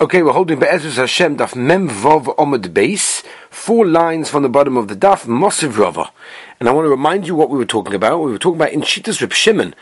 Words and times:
Okay, 0.00 0.24
we're 0.24 0.32
holding 0.32 0.58
Be'ezus 0.58 0.96
Hashem 0.96 1.36
Daf 1.36 1.54
Mem 1.54 1.88
Vov 1.88 2.34
Omid 2.34 2.74
Base, 2.74 3.22
four 3.48 3.86
lines 3.86 4.28
from 4.28 4.42
the 4.42 4.48
bottom 4.48 4.76
of 4.76 4.88
the 4.88 4.96
Daf, 4.96 5.24
Mosiv 5.26 5.78
Rava. 5.78 6.10
And 6.58 6.68
I 6.68 6.72
want 6.72 6.86
to 6.86 6.90
remind 6.90 7.28
you 7.28 7.36
what 7.36 7.48
we 7.48 7.56
were 7.56 7.64
talking 7.64 7.94
about. 7.94 8.18
We 8.18 8.32
were 8.32 8.38
talking 8.38 8.60
about 8.60 8.72
in 8.72 8.80
Shitas 8.80 9.20
Reb 9.20 9.32
Shimon, 9.32 9.72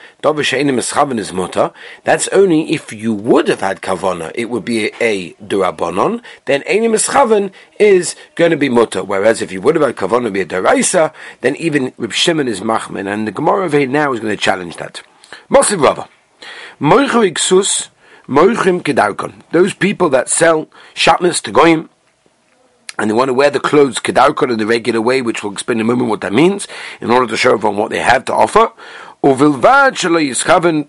is 1.19 1.33
Mutter. 1.33 1.73
That's 2.05 2.29
only 2.29 2.75
if 2.75 2.93
you 2.93 3.15
would 3.15 3.49
have 3.49 3.61
had 3.61 3.81
Kavana, 3.81 4.33
it 4.35 4.51
would 4.51 4.67
be 4.67 4.93
a, 5.01 5.33
Durabonon. 5.35 6.21
Then 6.45 6.63
Enim 6.65 6.93
Eschaven 6.93 7.51
is 7.81 8.15
going 8.35 8.51
to 8.51 8.59
be 8.59 8.69
Mutter. 8.69 9.03
Whereas 9.03 9.41
if 9.41 9.51
you 9.51 9.63
would 9.63 9.77
have 9.77 9.85
had 9.85 9.97
Kavana, 9.97 10.31
be 10.31 10.43
a 10.43 10.47
Daraisa, 10.47 11.15
then 11.41 11.57
even 11.57 11.95
Reb 11.97 12.13
Shimon 12.13 12.49
is 12.49 12.61
Machman. 12.61 13.11
And 13.11 13.27
the 13.27 13.33
Gemara 13.33 13.65
of 13.65 13.73
now 13.89 14.13
is 14.13 14.21
going 14.21 14.37
to 14.37 14.43
challenge 14.43 14.77
that. 14.77 15.01
Mosiv 15.49 15.83
Rava. 15.83 16.07
Moichu 16.79 17.25
Moichim 18.29 18.83
Kedarkon. 18.83 19.43
Those 19.51 19.75
people 19.75 20.09
that 20.11 20.29
sell 20.29 20.69
shatnas 20.95 21.43
to 21.43 21.51
goyim, 21.51 21.91
and 22.99 23.11
they 23.11 23.15
want 23.15 23.29
to 23.29 23.35
wear 23.35 23.51
the 23.51 23.59
clothes 23.59 23.99
kedarkon 23.99 24.53
in 24.53 24.59
the 24.59 24.67
regular 24.67 25.01
way, 25.01 25.23
which 25.23 25.43
we'll 25.43 25.53
explain 25.53 25.79
in 25.79 25.83
a 25.83 25.85
moment 25.85 26.09
what 26.09 26.21
that 26.21 26.33
means, 26.33 26.69
in 27.01 27.11
order 27.11 27.27
to 27.27 27.37
show 27.37 27.55
everyone 27.55 27.79
what 27.79 27.91
they 27.91 27.99
have 27.99 28.25
to 28.27 28.35
offer. 28.35 28.71
Uvilvad 29.25 29.95
shelo 29.97 30.21
yischaven 30.23 30.89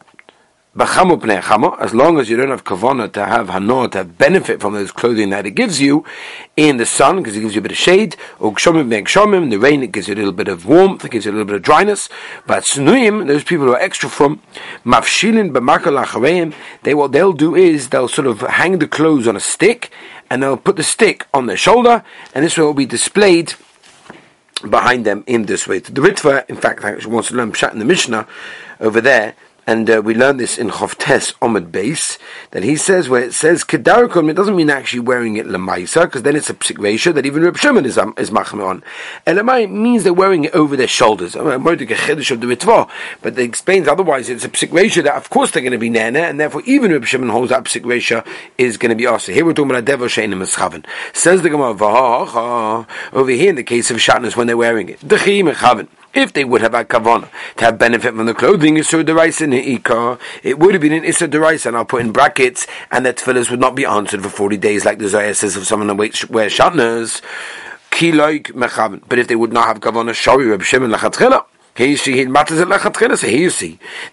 as 0.75 1.93
long 1.93 2.19
as 2.19 2.29
you 2.29 2.35
don't 2.35 2.49
have 2.49 2.63
kavana 2.63 3.11
to 3.11 3.23
have 3.23 3.49
hanor 3.49 3.87
to 3.87 3.99
have 3.99 4.17
benefit 4.17 4.59
from 4.59 4.73
those 4.73 4.91
clothing 4.91 5.29
that 5.29 5.45
it 5.45 5.51
gives 5.51 5.79
you 5.79 6.03
in 6.57 6.77
the 6.77 6.85
sun 6.85 7.17
because 7.17 7.35
it 7.35 7.41
gives 7.41 7.53
you 7.53 7.59
a 7.59 7.61
bit 7.61 7.71
of 7.71 7.77
shade 7.77 8.15
or 8.39 8.49
in 8.49 8.89
the 9.49 9.57
rain 9.59 9.83
it 9.83 9.91
gives 9.91 10.07
you 10.07 10.15
a 10.15 10.17
little 10.17 10.31
bit 10.31 10.47
of 10.47 10.65
warmth 10.65 11.05
it 11.05 11.11
gives 11.11 11.25
you 11.25 11.31
a 11.31 11.33
little 11.33 11.45
bit 11.45 11.55
of 11.55 11.61
dryness 11.61 12.09
but 12.47 12.63
sunuim 12.63 13.27
those 13.27 13.43
people 13.43 13.67
who 13.67 13.73
are 13.73 13.79
extra 13.79 14.09
from 14.09 14.41
mafshilin 14.83 16.53
they 16.81 16.95
what 16.95 17.11
they'll 17.11 17.33
do 17.33 17.55
is 17.55 17.89
they'll 17.89 18.07
sort 18.07 18.27
of 18.27 18.41
hang 18.41 18.79
the 18.79 18.87
clothes 18.87 19.27
on 19.27 19.35
a 19.35 19.39
stick 19.39 19.91
and 20.31 20.41
they'll 20.41 20.57
put 20.57 20.75
the 20.75 20.83
stick 20.83 21.27
on 21.35 21.45
their 21.45 21.57
shoulder 21.57 22.03
and 22.33 22.43
this 22.43 22.57
will 22.57 22.73
be 22.73 22.87
displayed 22.87 23.53
behind 24.69 25.05
them 25.05 25.23
in 25.27 25.45
this 25.45 25.67
way. 25.67 25.79
The 25.79 26.01
Ritva, 26.01 26.49
in 26.49 26.55
fact, 26.55 26.83
actually 26.83 27.13
wants 27.13 27.29
to 27.29 27.35
learn 27.35 27.51
Pshat 27.51 27.73
in 27.73 27.79
the 27.79 27.85
Mishnah 27.85 28.25
over 28.79 29.01
there, 29.01 29.35
and 29.65 29.89
uh, 29.89 30.01
we 30.03 30.13
learn 30.13 30.37
this 30.37 30.57
in 30.57 30.69
Chovtes 30.69 31.33
Omid 31.35 31.71
Base, 31.71 32.17
that 32.51 32.63
he 32.63 32.75
says 32.75 33.09
where 33.09 33.23
it 33.23 33.33
says 33.33 33.63
Kedarakum, 33.63 34.29
it 34.29 34.33
doesn't 34.33 34.55
mean 34.55 34.69
actually 34.69 34.99
wearing 34.99 35.37
it 35.37 35.45
Lamaisa, 35.45 36.03
because 36.03 36.23
then 36.23 36.35
it's 36.35 36.49
a 36.49 36.53
psik 36.53 36.77
ratio 36.79 37.13
that 37.13 37.25
even 37.25 37.43
Reb 37.43 37.57
Shimon 37.57 37.85
is, 37.85 37.97
um, 37.97 38.13
is 38.17 38.29
machme 38.29 38.65
on. 38.65 38.83
Elamai 39.25 39.69
means 39.69 40.03
they're 40.03 40.13
wearing 40.13 40.43
it 40.45 40.53
over 40.53 40.75
their 40.75 40.87
shoulders. 40.87 41.35
I 41.35 41.39
mean, 41.39 41.53
of 41.53 41.77
the 41.77 42.87
but 43.21 43.39
it 43.39 43.43
explains 43.43 43.87
otherwise 43.87 44.29
it's 44.29 44.45
a 44.45 44.49
psik 44.49 44.71
ratio 44.71 45.03
that 45.03 45.15
of 45.15 45.29
course 45.29 45.51
they're 45.51 45.61
going 45.61 45.71
to 45.71 45.77
be 45.77 45.89
nana, 45.89 46.19
and 46.19 46.39
therefore 46.39 46.61
even 46.65 46.91
Reb 46.91 47.05
Shimon 47.05 47.29
holds 47.29 47.49
that 47.49 47.63
psik 47.63 47.85
ratio 47.85 48.23
is 48.57 48.77
going 48.77 48.89
to 48.89 48.95
be 48.95 49.05
also. 49.05 49.31
Here 49.31 49.45
we're 49.45 49.53
talking 49.53 49.71
about 49.71 49.87
a 49.87 49.97
Devo 49.97 50.05
Shein 50.05 50.33
Meschaven. 50.33 50.85
Says 51.13 51.41
the 51.41 51.49
Gemara, 51.49 51.73
over 53.13 53.31
here 53.31 53.49
in 53.49 53.55
the 53.55 53.63
case 53.63 53.91
of 53.91 53.97
Shatnez 53.97 54.35
when 54.35 54.47
they're 54.47 54.57
wearing 54.57 54.89
it. 54.89 54.99
Dechi 54.99 55.43
Mechaven. 55.43 55.87
If 56.13 56.33
they 56.33 56.43
would 56.43 56.61
have 56.61 56.73
had 56.73 56.89
kavana 56.89 57.27
to 57.57 57.65
have 57.65 57.79
benefit 57.79 58.13
from 58.13 58.27
the 58.27 58.35
clothing, 58.35 58.75
Isur 58.75 59.03
Derais 59.03 59.41
in 59.41 59.49
the 59.49 59.77
Ikar, 59.77 60.19
it 60.43 60.59
would 60.59 60.75
have 60.75 60.81
been 60.81 60.93
an 60.93 61.03
Isur 61.03 61.27
Derais, 61.27 61.65
and 61.65 61.75
I'll 61.75 61.85
put 61.85 62.01
in 62.01 62.11
brackets, 62.11 62.67
and 62.91 63.03
that 63.05 63.17
tefillahs 63.17 63.49
would 63.49 63.59
not 63.59 63.73
be 63.73 63.83
answered 63.83 64.21
for 64.21 64.29
40 64.29 64.57
days 64.57 64.85
like 64.85 64.99
the 64.99 65.07
Zohar 65.07 65.33
says 65.33 65.57
of 65.57 65.65
someone 65.65 65.89
who 65.89 65.95
wears 65.95 66.53
shatnez. 66.55 67.21
But 69.07 69.19
if 69.19 69.27
they 69.27 69.35
would 69.35 69.53
not 69.53 69.65
have 69.65 69.79
kavana, 69.79 70.13
Shari 70.13 70.45
Reb 70.45 70.61
Shimon 70.61 70.91
Lachatchila. 70.91 71.45
You 71.75 71.97
see, 71.97 72.23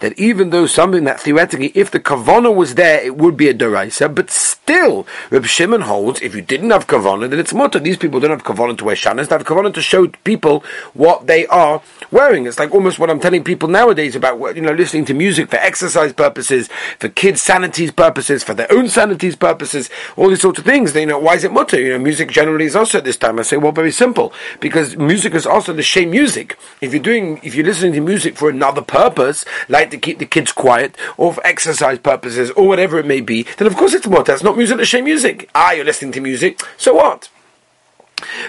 that 0.00 0.14
even 0.16 0.48
though 0.48 0.66
something 0.66 1.04
that 1.04 1.20
theoretically, 1.20 1.72
if 1.74 1.90
the 1.90 2.00
kavana 2.00 2.54
was 2.54 2.74
there, 2.76 3.04
it 3.04 3.16
would 3.18 3.36
be 3.36 3.48
a 3.48 3.54
deraisa, 3.54 4.14
but 4.14 4.30
still, 4.30 5.06
Reb 5.30 5.44
Shimon 5.44 5.82
holds 5.82 6.22
if 6.22 6.34
you 6.34 6.40
didn't 6.40 6.70
have 6.70 6.86
kavana, 6.86 7.28
then 7.28 7.38
it's 7.38 7.52
mutter. 7.52 7.78
These 7.78 7.98
people 7.98 8.18
don't 8.18 8.30
have 8.30 8.44
kavana 8.44 8.78
to 8.78 8.84
wear 8.84 8.96
shanas; 8.96 9.28
they 9.28 9.36
have 9.36 9.44
kavana 9.44 9.74
to 9.74 9.82
show 9.82 10.08
people 10.08 10.64
what 10.94 11.26
they 11.26 11.46
are 11.48 11.82
wearing. 12.10 12.46
It's 12.46 12.58
like 12.58 12.72
almost 12.72 12.98
what 12.98 13.10
I'm 13.10 13.20
telling 13.20 13.44
people 13.44 13.68
nowadays 13.68 14.16
about 14.16 14.56
you 14.56 14.62
know 14.62 14.72
listening 14.72 15.04
to 15.06 15.14
music 15.14 15.50
for 15.50 15.56
exercise 15.56 16.14
purposes, 16.14 16.70
for 16.98 17.10
kids' 17.10 17.42
sanities 17.42 17.90
purposes, 17.94 18.42
for 18.42 18.54
their 18.54 18.72
own 18.72 18.88
sanities 18.88 19.36
purposes, 19.36 19.90
all 20.16 20.30
these 20.30 20.40
sorts 20.40 20.60
of 20.60 20.64
things. 20.64 20.94
You 20.94 21.04
know, 21.04 21.18
why 21.18 21.34
is 21.34 21.44
it 21.44 21.52
mutter? 21.52 21.78
You 21.78 21.90
know, 21.90 21.98
music 21.98 22.30
generally 22.30 22.64
is 22.64 22.76
also 22.76 22.98
at 22.98 23.04
this 23.04 23.18
time. 23.18 23.38
I 23.38 23.42
say, 23.42 23.58
well, 23.58 23.72
very 23.72 23.92
simple, 23.92 24.32
because 24.60 24.96
music 24.96 25.34
is 25.34 25.44
also 25.46 25.74
the 25.74 25.82
same 25.82 26.10
music. 26.10 26.56
If 26.80 26.94
you're 26.94 27.02
doing 27.02 27.38
if 27.50 27.56
you're 27.56 27.66
listening 27.66 27.92
to 27.94 28.00
music 28.00 28.36
for 28.36 28.48
another 28.48 28.80
purpose, 28.80 29.44
like 29.68 29.90
to 29.90 29.98
keep 29.98 30.20
the 30.20 30.24
kids 30.24 30.52
quiet, 30.52 30.96
or 31.16 31.34
for 31.34 31.44
exercise 31.44 31.98
purposes, 31.98 32.52
or 32.52 32.68
whatever 32.68 32.96
it 33.00 33.06
may 33.06 33.20
be, 33.20 33.42
then 33.58 33.66
of 33.66 33.74
course 33.74 33.92
it's 33.92 34.06
what? 34.06 34.26
That's 34.26 34.44
not 34.44 34.56
music, 34.56 34.78
it's 34.78 34.88
shame 34.88 35.02
music. 35.02 35.50
Ah, 35.52 35.72
you're 35.72 35.84
listening 35.84 36.12
to 36.12 36.20
music, 36.20 36.62
so 36.76 36.94
what? 36.94 37.28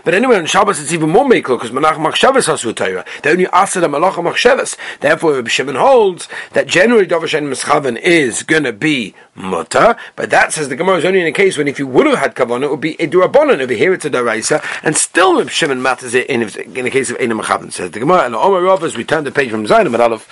But 0.04 0.14
anyway, 0.14 0.38
on 0.38 0.46
Shabbos 0.46 0.80
it's 0.80 0.94
even 0.94 1.10
more 1.10 1.26
makel 1.26 1.58
because 1.60 1.72
Menach 1.72 1.96
Machshavas 1.96 2.48
Hasu 2.48 2.76
Torah. 2.76 3.06
They 3.24 3.32
only 3.32 3.48
ask 3.48 3.74
the 3.74 3.82
Malach 3.82 4.14
Machshavas. 4.14 4.78
Therefore, 5.00 5.36
Rabbi 5.36 5.50
Shimon 5.50 5.76
holds 5.76 6.28
that 6.54 6.68
generally 6.68 7.06
Dovashen 7.06 7.50
Mischaven 7.50 8.00
is 8.00 8.44
going 8.44 8.64
to 8.64 8.74
be 8.74 9.14
mutter, 9.36 9.96
but 10.16 10.30
that 10.30 10.54
says 10.54 10.70
the 10.70 10.76
Gemara 10.76 10.98
is 10.98 11.06
only 11.06 11.22
in 11.22 11.28
a 11.28 11.32
case 11.32 11.58
when 11.58 11.68
if 11.68 11.80
you 11.80 11.88
would 11.88 12.08
have 12.08 12.20
had 12.20 12.36
kavanah, 12.36 12.64
it 12.64 12.72
would 12.72 12.82
be 12.82 12.96
a 13.02 13.08
durabonon. 13.08 13.60
Over 13.60 13.74
here 13.74 13.94
it's 13.94 14.06
a 14.06 14.10
daraisa, 14.10 14.64
and 14.84 14.96
still 14.96 15.38
Rabbi 15.38 15.50
Shimon 15.50 15.82
matters 15.82 16.14
it 16.14 16.28
in, 16.28 16.42
in 16.42 16.86
the 16.86 16.92
case 16.92 17.10
of 17.10 17.18
Einim 17.18 17.42
Machaven. 17.42 17.72
Says 17.72 17.92
the 17.92 18.00
Gemara, 18.00 18.26
and 18.26 18.36
Omer 18.36 18.62
Rav, 18.62 18.84
as 18.84 18.96
we 18.96 19.04
turn 19.04 19.24
the 19.24 19.32
page 19.32 19.52
from 19.52 19.66
Zayin, 19.66 19.92
but 19.92 20.02
Aleph, 20.02 20.30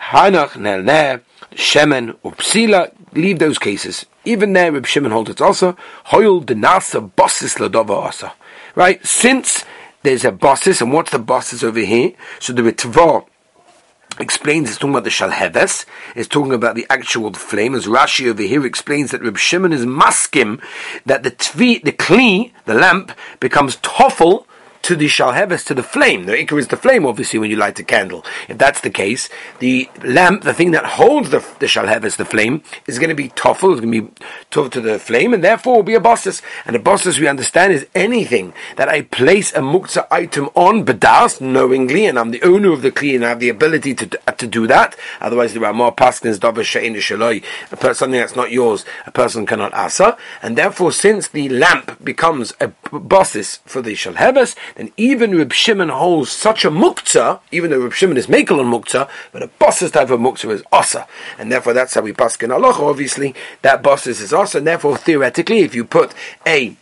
Hanach, 0.00 0.56
Nel 0.56 0.82
Ner, 0.82 1.22
Shemen, 1.52 2.16
Upsila, 2.24 2.92
leave 3.14 3.38
those 3.38 3.58
cases. 3.58 4.06
Even 4.24 4.52
there, 4.52 4.72
Rabbi 4.72 4.86
Shimon 4.86 5.12
holds 5.12 5.30
it 5.30 5.40
also. 5.40 5.76
Hoyul 6.06 6.44
denasa 6.44 7.10
bossis 7.10 7.58
ladova 7.58 8.06
asa. 8.06 8.32
Right? 8.74 9.04
Since 9.06 9.64
there's 10.02 10.24
a 10.24 10.32
bosses, 10.32 10.80
and 10.82 10.92
what's 10.92 11.12
the 11.12 11.18
bosses 11.18 11.62
over 11.62 11.80
here? 11.80 12.12
So 12.40 12.52
the 12.52 12.62
Ritva 12.62 13.26
explains 14.18 14.68
it's 14.68 14.78
talking 14.78 14.94
about 14.94 15.04
the 15.04 15.10
shalheves, 15.10 15.86
it's 16.14 16.28
talking 16.28 16.52
about 16.52 16.74
the 16.74 16.86
actual 16.90 17.32
flame, 17.32 17.74
as 17.74 17.86
Rashi 17.86 18.28
over 18.28 18.42
here 18.42 18.64
explains 18.66 19.10
that 19.10 19.22
Reb 19.22 19.38
Shimon 19.38 19.72
is 19.72 19.86
maskim, 19.86 20.60
that 21.06 21.22
the 21.22 21.30
tvi, 21.30 21.82
the 21.82 21.92
kli, 21.92 22.52
the 22.64 22.74
lamp, 22.74 23.12
becomes 23.40 23.76
toffel 23.76 24.46
to 24.84 24.94
the 24.94 25.06
shalheves, 25.06 25.64
to 25.64 25.74
the 25.74 25.82
flame. 25.82 26.26
The 26.26 26.32
ikar 26.32 26.58
is 26.58 26.68
the 26.68 26.76
flame, 26.76 27.06
obviously, 27.06 27.38
when 27.38 27.50
you 27.50 27.56
light 27.56 27.78
a 27.78 27.82
candle. 27.82 28.22
If 28.48 28.58
that's 28.58 28.82
the 28.82 28.90
case, 28.90 29.30
the 29.58 29.88
lamp, 30.04 30.42
the 30.42 30.52
thing 30.52 30.72
that 30.72 30.84
holds 30.84 31.30
the, 31.30 31.38
the 31.58 31.66
shalheves, 31.66 32.16
the 32.16 32.26
flame, 32.26 32.62
is 32.86 32.98
going 32.98 33.08
to 33.08 33.14
be 33.14 33.30
toffel, 33.30 33.72
it's 33.72 33.80
going 33.80 33.92
to 33.92 34.02
be 34.02 34.14
tough 34.50 34.70
to 34.72 34.82
the 34.82 34.98
flame, 34.98 35.32
and 35.32 35.42
therefore 35.42 35.76
will 35.76 35.82
be 35.82 35.94
a 35.94 36.00
bosses. 36.00 36.42
And 36.66 36.76
a 36.76 36.78
bosses, 36.78 37.18
we 37.18 37.26
understand, 37.26 37.72
is 37.72 37.86
anything 37.94 38.52
that 38.76 38.90
I 38.90 39.02
place 39.02 39.52
a 39.54 39.60
muktzah 39.60 40.06
item 40.10 40.50
on, 40.54 40.84
bedas, 40.84 41.40
knowingly, 41.40 42.04
and 42.04 42.18
I'm 42.18 42.30
the 42.30 42.42
owner 42.42 42.70
of 42.70 42.82
the 42.82 42.92
kli, 42.92 43.14
and 43.14 43.24
I 43.24 43.30
have 43.30 43.40
the 43.40 43.48
ability 43.48 43.94
to, 43.94 44.06
to 44.06 44.46
do 44.46 44.66
that. 44.66 44.96
Otherwise, 45.22 45.54
there 45.54 45.64
are 45.64 45.72
more 45.72 45.94
paskins, 45.94 46.36
davar 46.38 46.62
she'in 46.62 46.94
shaloi, 46.94 47.42
something 47.94 48.20
that's 48.20 48.36
not 48.36 48.50
yours, 48.50 48.84
a 49.06 49.10
person 49.10 49.46
cannot 49.46 49.72
asa. 49.72 50.18
And 50.42 50.58
therefore, 50.58 50.92
since 50.92 51.28
the 51.28 51.48
lamp 51.48 52.04
becomes 52.04 52.52
a 52.60 52.68
bosses 52.92 53.60
for 53.64 53.80
the 53.80 53.94
shalheves, 53.94 54.54
then 54.74 54.90
even 54.96 55.36
Reb 55.36 55.52
Shimon 55.52 55.88
holds 55.88 56.30
such 56.30 56.64
a 56.64 56.70
muktzah, 56.70 57.40
even 57.52 57.70
though 57.70 57.80
Reb 57.80 57.92
Shimon 57.92 58.16
is 58.16 58.26
makel 58.26 58.58
on 58.58 58.70
muktzah, 58.70 59.08
but 59.32 59.42
a 59.42 59.46
bosses 59.46 59.90
type 59.90 60.10
of 60.10 60.20
muktzah 60.20 60.50
is 60.50 60.62
asa, 60.72 61.06
and 61.38 61.50
therefore 61.50 61.72
that's 61.72 61.94
how 61.94 62.00
we 62.00 62.12
pass 62.12 62.36
in 62.36 62.50
Allah. 62.50 62.72
Obviously, 62.72 63.34
that 63.62 63.82
bosses 63.82 64.20
is 64.20 64.32
asa, 64.32 64.58
and 64.58 64.66
therefore 64.66 64.96
theoretically, 64.96 65.60
if 65.60 65.74
you 65.74 65.84
put 65.84 66.12
a 66.46 66.76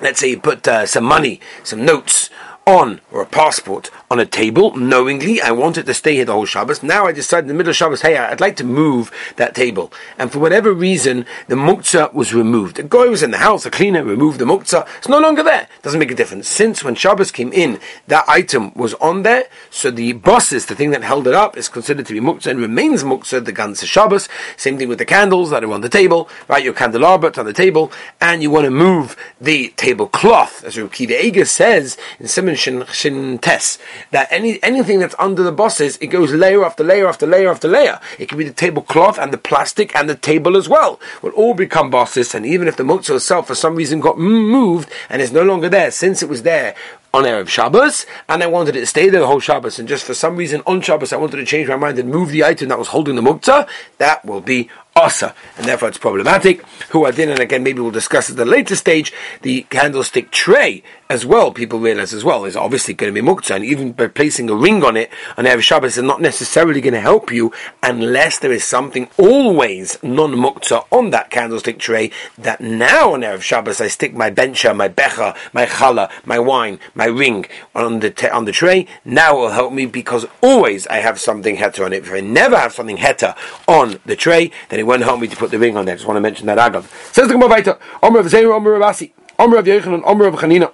let's 0.00 0.20
say 0.20 0.30
you 0.30 0.40
put 0.40 0.66
uh, 0.66 0.86
some 0.86 1.04
money, 1.04 1.40
some 1.62 1.84
notes 1.84 2.30
on 2.66 3.00
or 3.12 3.22
a 3.22 3.26
passport 3.26 3.90
on 4.14 4.20
a 4.20 4.24
table 4.24 4.76
knowingly. 4.76 5.42
I 5.42 5.50
wanted 5.50 5.86
to 5.86 5.94
stay 5.94 6.14
here 6.14 6.24
the 6.24 6.34
whole 6.34 6.44
Shabbos. 6.44 6.84
Now 6.84 7.06
I 7.06 7.10
decided 7.10 7.46
in 7.46 7.48
the 7.48 7.54
middle 7.54 7.70
of 7.70 7.76
Shabbos, 7.76 8.02
hey, 8.02 8.16
I'd 8.16 8.40
like 8.40 8.54
to 8.58 8.64
move 8.64 9.10
that 9.34 9.56
table. 9.56 9.92
And 10.16 10.30
for 10.30 10.38
whatever 10.38 10.72
reason, 10.72 11.26
the 11.48 11.56
muktzah 11.56 12.14
was 12.14 12.32
removed. 12.32 12.76
The 12.76 12.84
guy 12.84 13.06
was 13.06 13.24
in 13.24 13.32
the 13.32 13.38
house, 13.38 13.64
the 13.64 13.72
cleaner 13.72 14.04
removed 14.04 14.38
the 14.38 14.44
muktzah. 14.44 14.86
It's 14.98 15.08
no 15.08 15.18
longer 15.18 15.42
there. 15.42 15.66
Doesn't 15.82 15.98
make 15.98 16.12
a 16.12 16.14
difference. 16.14 16.48
Since 16.48 16.84
when 16.84 16.94
Shabbos 16.94 17.32
came 17.32 17.52
in, 17.52 17.80
that 18.06 18.24
item 18.28 18.72
was 18.74 18.94
on 18.94 19.24
there. 19.24 19.46
So 19.68 19.90
the 19.90 20.12
bosses, 20.12 20.66
the 20.66 20.76
thing 20.76 20.92
that 20.92 21.02
held 21.02 21.26
it 21.26 21.34
up, 21.34 21.56
is 21.56 21.68
considered 21.68 22.06
to 22.06 22.12
be 22.12 22.20
muktzah 22.20 22.52
and 22.52 22.60
remains 22.60 23.02
muktzah 23.02 23.44
the 23.44 23.52
ganze 23.52 23.84
Shabbos. 23.84 24.28
Same 24.56 24.78
thing 24.78 24.88
with 24.88 24.98
the 24.98 25.04
candles 25.04 25.50
that 25.50 25.64
are 25.64 25.72
on 25.72 25.80
the 25.80 25.88
table, 25.88 26.28
right? 26.46 26.62
Your 26.62 26.72
candelabra 26.72 27.32
on 27.36 27.46
the 27.46 27.52
table, 27.52 27.90
and 28.20 28.44
you 28.44 28.50
want 28.52 28.66
to 28.66 28.70
move 28.70 29.16
the 29.40 29.70
tablecloth, 29.76 30.62
as 30.62 30.76
Rukiva 30.76 31.20
Eger 31.20 31.46
says 31.46 31.96
in 32.20 32.28
Simon 32.28 32.54
Shin 32.54 33.38
Tes, 33.38 33.78
that 34.10 34.28
any 34.30 34.62
anything 34.62 34.98
that's 35.00 35.14
under 35.18 35.42
the 35.42 35.52
bosses, 35.52 35.96
it 35.98 36.08
goes 36.08 36.32
layer 36.32 36.64
after 36.64 36.84
layer 36.84 37.08
after 37.08 37.26
layer 37.26 37.50
after 37.50 37.68
layer. 37.68 38.00
It 38.18 38.28
can 38.28 38.38
be 38.38 38.44
the 38.44 38.52
tablecloth 38.52 39.18
and 39.18 39.32
the 39.32 39.38
plastic 39.38 39.94
and 39.96 40.08
the 40.08 40.14
table 40.14 40.56
as 40.56 40.68
well. 40.68 41.00
Will 41.22 41.30
all 41.30 41.54
become 41.54 41.90
bosses, 41.90 42.34
and 42.34 42.46
even 42.46 42.68
if 42.68 42.76
the 42.76 42.82
motzah 42.82 43.16
itself 43.16 43.46
for 43.46 43.54
some 43.54 43.76
reason 43.76 44.00
got 44.00 44.18
moved 44.18 44.90
and 45.08 45.20
is 45.20 45.32
no 45.32 45.42
longer 45.42 45.68
there, 45.68 45.90
since 45.90 46.22
it 46.22 46.28
was 46.28 46.42
there 46.42 46.74
on 47.14 47.22
Erev 47.22 47.46
Shabbos, 47.46 48.06
and 48.28 48.42
I 48.42 48.48
wanted 48.48 48.74
it 48.74 48.80
to 48.80 48.86
stay 48.86 49.08
there 49.08 49.20
the 49.20 49.28
whole 49.28 49.38
Shabbos, 49.38 49.78
and 49.78 49.88
just 49.88 50.04
for 50.04 50.14
some 50.14 50.34
reason 50.34 50.62
on 50.66 50.80
Shabbos 50.80 51.12
I 51.12 51.16
wanted 51.16 51.36
to 51.36 51.46
change 51.46 51.68
my 51.68 51.76
mind 51.76 51.96
and 52.00 52.10
move 52.10 52.30
the 52.30 52.42
item 52.42 52.68
that 52.70 52.78
was 52.78 52.88
holding 52.88 53.14
the 53.14 53.22
muktzah, 53.22 53.68
that 53.98 54.24
will 54.24 54.40
be 54.40 54.68
asa, 54.96 55.34
and 55.56 55.66
therefore 55.66 55.88
it's 55.88 55.98
problematic. 55.98 56.64
Who 56.90 57.04
are 57.04 57.12
then, 57.12 57.28
and 57.28 57.40
again, 57.40 57.62
maybe 57.62 57.80
we'll 57.80 57.90
discuss 57.90 58.30
at 58.30 58.36
the 58.36 58.44
later 58.44 58.76
stage, 58.76 59.12
the 59.42 59.62
candlestick 59.70 60.30
tray 60.30 60.82
as 61.10 61.26
well, 61.26 61.52
people 61.52 61.78
realize 61.80 62.14
as 62.14 62.24
well, 62.24 62.44
is 62.44 62.56
obviously 62.56 62.94
going 62.94 63.12
to 63.12 63.20
be 63.20 63.26
muktzah, 63.26 63.56
and 63.56 63.64
even 63.64 63.92
by 63.92 64.06
placing 64.06 64.48
a 64.48 64.54
ring 64.54 64.82
on 64.84 64.96
it 64.96 65.10
on 65.36 65.44
Erev 65.44 65.62
Shabbos 65.62 65.96
is 65.96 66.02
not 66.02 66.20
necessarily 66.20 66.80
going 66.80 66.94
to 66.94 67.00
help 67.00 67.30
you 67.32 67.52
unless 67.82 68.38
there 68.38 68.52
is 68.52 68.64
something 68.64 69.08
always 69.18 70.02
non-muktzah 70.02 70.86
on 70.90 71.10
that 71.10 71.30
candlestick 71.30 71.78
tray 71.78 72.10
that 72.38 72.60
now 72.60 73.14
on 73.14 73.20
Erev 73.20 73.42
Shabbos 73.42 73.80
I 73.80 73.88
stick 73.88 74.14
my 74.14 74.30
bencha, 74.30 74.72
my 74.74 74.88
becha, 74.88 75.36
my 75.52 75.66
challah, 75.66 76.10
my 76.24 76.38
wine, 76.38 76.78
my 76.94 77.03
ring 77.06 77.46
on 77.74 78.00
the, 78.00 78.10
te- 78.10 78.28
on 78.28 78.44
the 78.44 78.52
tray, 78.52 78.86
now 79.04 79.36
it 79.36 79.40
will 79.40 79.50
help 79.50 79.72
me 79.72 79.86
because 79.86 80.26
always 80.40 80.86
I 80.88 80.96
have 80.96 81.20
something 81.20 81.56
heter 81.56 81.84
on 81.84 81.92
it. 81.92 82.04
If 82.04 82.12
I 82.12 82.20
never 82.20 82.56
have 82.56 82.72
something 82.72 82.98
heter 82.98 83.36
on 83.66 84.00
the 84.04 84.16
tray, 84.16 84.50
then 84.68 84.80
it 84.80 84.84
won't 84.84 85.02
help 85.02 85.20
me 85.20 85.28
to 85.28 85.36
put 85.36 85.50
the 85.50 85.58
ring 85.58 85.76
on 85.76 85.86
there. 85.86 85.94
I 85.94 85.96
just 85.96 86.06
want 86.06 86.16
to 86.16 86.20
mention 86.20 86.46
that 86.46 86.58
agav. 86.58 86.84
Says 87.12 87.28
the 87.28 87.34
Gemara 87.34 87.78
Omer 88.02 88.20
of 88.20 88.26
Zera, 88.26 88.54
Omer 88.54 88.74
of 88.74 88.82
Asi, 88.82 89.12
Omer 89.38 89.56
of 89.58 89.64
Yechanan, 89.66 90.02
Omer 90.04 90.26
of 90.26 90.34
Chanina. 90.34 90.72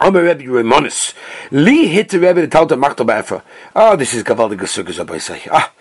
Omer 0.00 0.22
Rebbe 0.22 0.44
Remonis. 0.44 1.12
Li 1.50 1.88
hit 1.88 2.10
the 2.10 2.20
Rebbe 2.20 2.40
the 2.40 2.48
Talta 2.48 2.76
Machta 2.76 3.04
Ba'efa. 3.04 3.42
Oh, 3.74 3.96
this 3.96 4.14
is 4.14 4.22
Gavaldig 4.22 5.20
say. 5.20 5.42
Ah, 5.50 5.72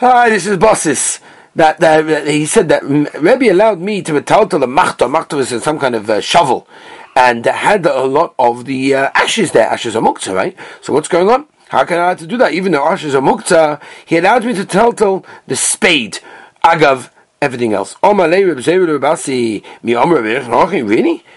ah, 0.00 0.28
this 0.28 0.46
is 0.46 0.56
bosses. 0.56 1.20
That, 1.54 1.78
that 1.78 2.26
he 2.26 2.44
said 2.44 2.68
that 2.68 2.82
Rebbe 2.82 3.50
allowed 3.50 3.80
me 3.80 4.02
to 4.02 4.20
talta 4.20 4.58
the 4.58 4.66
Machta. 4.66 5.08
Machta 5.08 5.36
was 5.36 5.48
some 5.62 5.78
kind 5.78 5.94
of 5.94 6.10
uh, 6.10 6.20
shovel. 6.20 6.68
And 7.16 7.44
had 7.46 7.86
a 7.86 8.04
lot 8.04 8.34
of 8.38 8.66
the 8.66 8.94
uh, 8.94 9.10
ashes 9.14 9.52
there. 9.52 9.66
Ashes 9.66 9.96
are 9.96 10.02
muktzah, 10.02 10.34
right? 10.34 10.54
So 10.82 10.92
what's 10.92 11.08
going 11.08 11.30
on? 11.30 11.46
How 11.68 11.86
can 11.86 11.98
I 11.98 12.14
to 12.14 12.26
do 12.26 12.36
that? 12.36 12.52
Even 12.52 12.72
though 12.72 12.86
ashes 12.86 13.14
are 13.14 13.22
muktzah, 13.22 13.80
he 14.04 14.18
allowed 14.18 14.44
me 14.44 14.52
to 14.52 14.66
tell 14.66 14.92
the 14.92 15.56
spade. 15.56 16.18
Agav, 16.62 17.08
everything 17.40 17.72
else. 17.72 17.96
Really? 18.02 18.42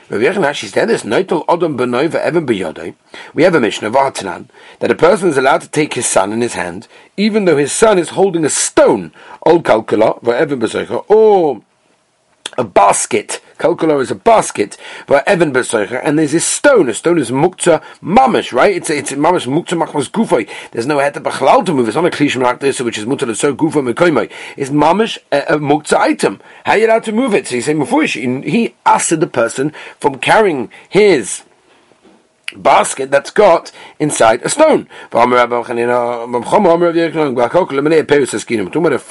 Rabbi 0.09 0.23
Yechon 0.23 0.43
actually 0.43 0.69
said 0.69 0.89
this. 0.89 1.05
We 1.05 1.11
have 3.43 3.55
a 3.55 3.59
mission 3.59 3.87
of 3.87 3.93
Artanan 3.93 4.49
that 4.79 4.91
a 4.91 4.95
person 4.95 5.29
is 5.29 5.37
allowed 5.37 5.61
to 5.61 5.69
take 5.69 5.93
his 5.93 6.07
son 6.07 6.33
in 6.33 6.41
his 6.41 6.55
hand, 6.55 6.89
even 7.15 7.45
though 7.45 7.57
his 7.57 7.71
son 7.71 7.97
is 7.97 8.09
holding 8.09 8.43
a 8.43 8.49
stone, 8.49 9.13
or 9.41 9.63
a 12.57 12.63
basket. 12.63 13.41
Kalkula 13.59 14.01
is 14.01 14.09
a 14.09 14.15
basket, 14.15 14.77
but 15.05 15.27
Evan 15.27 15.51
Besoicher, 15.51 15.99
and 16.03 16.17
there's 16.17 16.31
this 16.31 16.47
stone. 16.47 16.87
A 16.87 16.93
stone 16.93 17.17
is 17.17 17.29
mukta 17.29 17.83
mamish, 18.01 18.53
right? 18.53 18.73
It's 18.73 18.89
it's 18.89 19.11
mamish 19.11 19.47
mukta 19.47 19.77
machmas 19.77 20.09
gufay. 20.09 20.49
There's 20.71 20.87
no 20.87 20.99
head 20.99 21.13
to 21.15 21.19
to 21.19 21.73
move. 21.73 21.87
It's 21.87 21.95
not 21.95 22.05
a 22.05 22.09
klishim 22.09 22.59
this, 22.59 22.79
which 22.79 22.97
is 22.97 23.05
mutar 23.05 23.35
so 23.35 23.53
gufa 23.53 23.93
mekoimai. 23.93 24.31
It's 24.55 24.69
mamish 24.69 25.17
uh, 25.33 25.41
a, 25.49 25.55
a 25.55 25.59
mukta 25.59 25.97
item. 25.97 26.39
How 26.63 26.71
are 26.71 26.77
you 26.77 26.87
allowed 26.87 27.03
to 27.03 27.11
move 27.11 27.33
it? 27.33 27.47
So 27.47 27.55
you 27.55 27.61
say 27.61 27.73
before 27.73 28.03
he 28.03 28.75
asked 28.85 29.19
the 29.19 29.27
person 29.27 29.73
from 29.99 30.19
carrying 30.19 30.71
his 30.87 31.43
basket 32.55 33.11
that's 33.11 33.31
got 33.31 33.71
inside 33.99 34.41
a 34.43 34.49
stone. 34.49 34.87
Uh, 35.11 35.19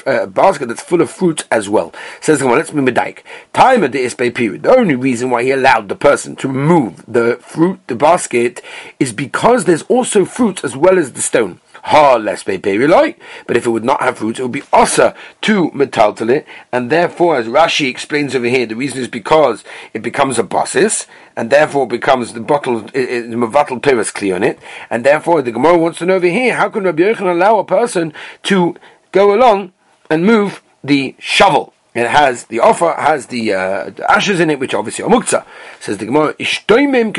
a 0.07 0.23
uh, 0.23 0.27
basket 0.27 0.67
that's 0.67 0.83
full 0.83 1.01
of 1.01 1.11
fruit 1.11 1.45
as 1.51 1.69
well. 1.69 1.93
Says 2.21 2.39
the 2.41 2.47
let's 2.47 2.71
be 2.71 2.81
medaik. 2.81 3.23
Time 3.53 3.83
of 3.83 3.93
the 3.93 4.05
isbay 4.05 4.35
period. 4.35 4.63
The 4.63 4.77
only 4.77 4.95
reason 4.95 5.31
why 5.31 5.43
he 5.43 5.51
allowed 5.51 5.89
the 5.89 5.97
person 5.97 6.37
to 6.37 6.49
remove 6.49 7.05
the 7.07 7.39
fruit, 7.41 7.81
the 7.87 7.95
basket, 7.95 8.63
is 8.99 9.13
because 9.13 9.65
there's 9.65 9.83
also 9.83 10.25
fruit 10.25 10.65
as 10.65 10.77
well 10.77 10.99
as 10.99 11.13
the 11.13 11.23
stone. 11.23 11.61
Ha 11.89 12.17
less 12.17 12.47
like. 12.47 13.19
But 13.47 13.57
if 13.57 13.67
it 13.67 13.71
would 13.71 13.85
not 13.85 14.03
have 14.03 14.19
fruit, 14.19 14.39
it 14.39 14.43
would 14.43 14.53
be 14.53 14.63
osa 14.73 15.15
to 15.43 15.71
metaltal 15.71 16.29
it, 16.31 16.47
and 16.71 16.91
therefore, 16.91 17.37
as 17.37 17.47
Rashi 17.47 17.89
explains 17.89 18.35
over 18.35 18.47
here, 18.47 18.67
the 18.67 18.77
reason 18.77 19.01
is 19.01 19.09
because 19.09 19.65
it 19.95 20.03
becomes 20.03 20.39
a 20.39 20.43
basis, 20.43 21.07
and 21.35 21.51
therefore 21.51 21.87
becomes 21.87 22.35
the 22.35 22.41
bottle 22.41 22.81
the 22.81 23.35
mevatel 23.43 23.83
teres 23.83 24.11
clear 24.11 24.35
on 24.35 24.43
it, 24.43 24.59
and 24.91 25.05
therefore 25.05 25.41
the 25.41 25.53
Gemara 25.53 25.79
wants 25.79 25.99
to 25.99 26.07
know 26.07 26.17
over 26.17 26.27
here 26.27 26.55
how 26.55 26.69
can 26.69 26.85
Rabbi 26.85 27.03
Yochanan 27.03 27.33
allow 27.33 27.59
a 27.59 27.65
person 27.65 28.13
to 28.45 28.77
go 29.13 29.35
along 29.35 29.73
and 30.11 30.27
move 30.27 30.63
the 30.85 31.17
shovel? 31.19 31.73
it 31.95 32.07
has 32.07 32.45
the 32.45 32.61
offer 32.61 32.95
has 32.97 33.27
the, 33.27 33.53
uh, 33.53 33.91
the 33.91 34.11
ashes 34.11 34.41
in 34.41 34.51
it, 34.51 34.61
which 34.61 34.75
obviously 34.75 35.05
are 35.05 35.11
muktzah. 35.11 35.45
Says 35.81 35.99
the 35.99 36.07
Gemara, 36.07 36.35
ishtoimim 36.35 37.13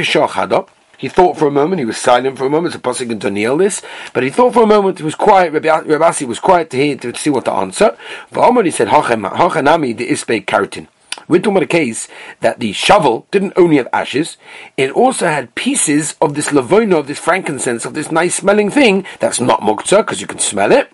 he 1.00 1.08
thought 1.08 1.38
for 1.38 1.48
a 1.48 1.52
moment, 1.52 1.80
he 1.80 1.86
was 1.86 1.96
silent 1.96 2.38
for 2.38 2.46
a 2.46 2.50
moment, 2.50 2.74
it's 2.74 2.76
a 2.76 2.80
possible 2.80 3.18
to 3.18 3.32
kneel 3.32 3.56
this, 3.56 3.82
but 4.14 4.22
he 4.22 4.30
thought 4.30 4.54
for 4.54 4.64
a 4.64 4.68
moment, 4.68 4.98
he 4.98 5.04
was 5.06 5.16
quiet, 5.16 5.54
Rabbi 5.54 6.06
Asi 6.06 6.26
was 6.26 6.40
quiet 6.40 6.70
to 6.72 6.78
hear, 6.78 6.98
to 6.98 7.16
see 7.16 7.30
what 7.30 7.46
to 7.46 7.54
answer. 7.54 7.98
V'omar, 8.34 8.66
he 8.66 8.72
said, 8.72 8.90
Hachanami 8.90 9.96
the 9.96 10.10
ispe 10.10 10.44
karatin. 10.44 10.88
We're 11.30 11.40
talking 11.40 11.54
about 11.54 11.64
a 11.64 11.68
case 11.68 12.10
that 12.42 12.60
the 12.60 12.74
shovel 12.74 13.28
didn't 13.32 13.54
only 13.56 13.78
have 13.78 13.88
ashes, 13.94 14.36
it 14.76 14.92
also 14.92 15.28
had 15.28 15.56
pieces 15.56 16.16
of 16.20 16.36
this 16.36 16.50
lavoina, 16.50 17.00
of 17.00 17.08
this 17.08 17.18
frankincense, 17.18 17.86
of 17.86 17.94
this 17.94 18.12
nice 18.12 18.36
smelling 18.36 18.70
thing, 18.70 19.06
that's 19.22 19.40
not 19.40 19.62
muktzah, 19.62 20.00
because 20.00 20.20
you 20.20 20.28
can 20.28 20.40
smell 20.40 20.74
it. 20.74 20.92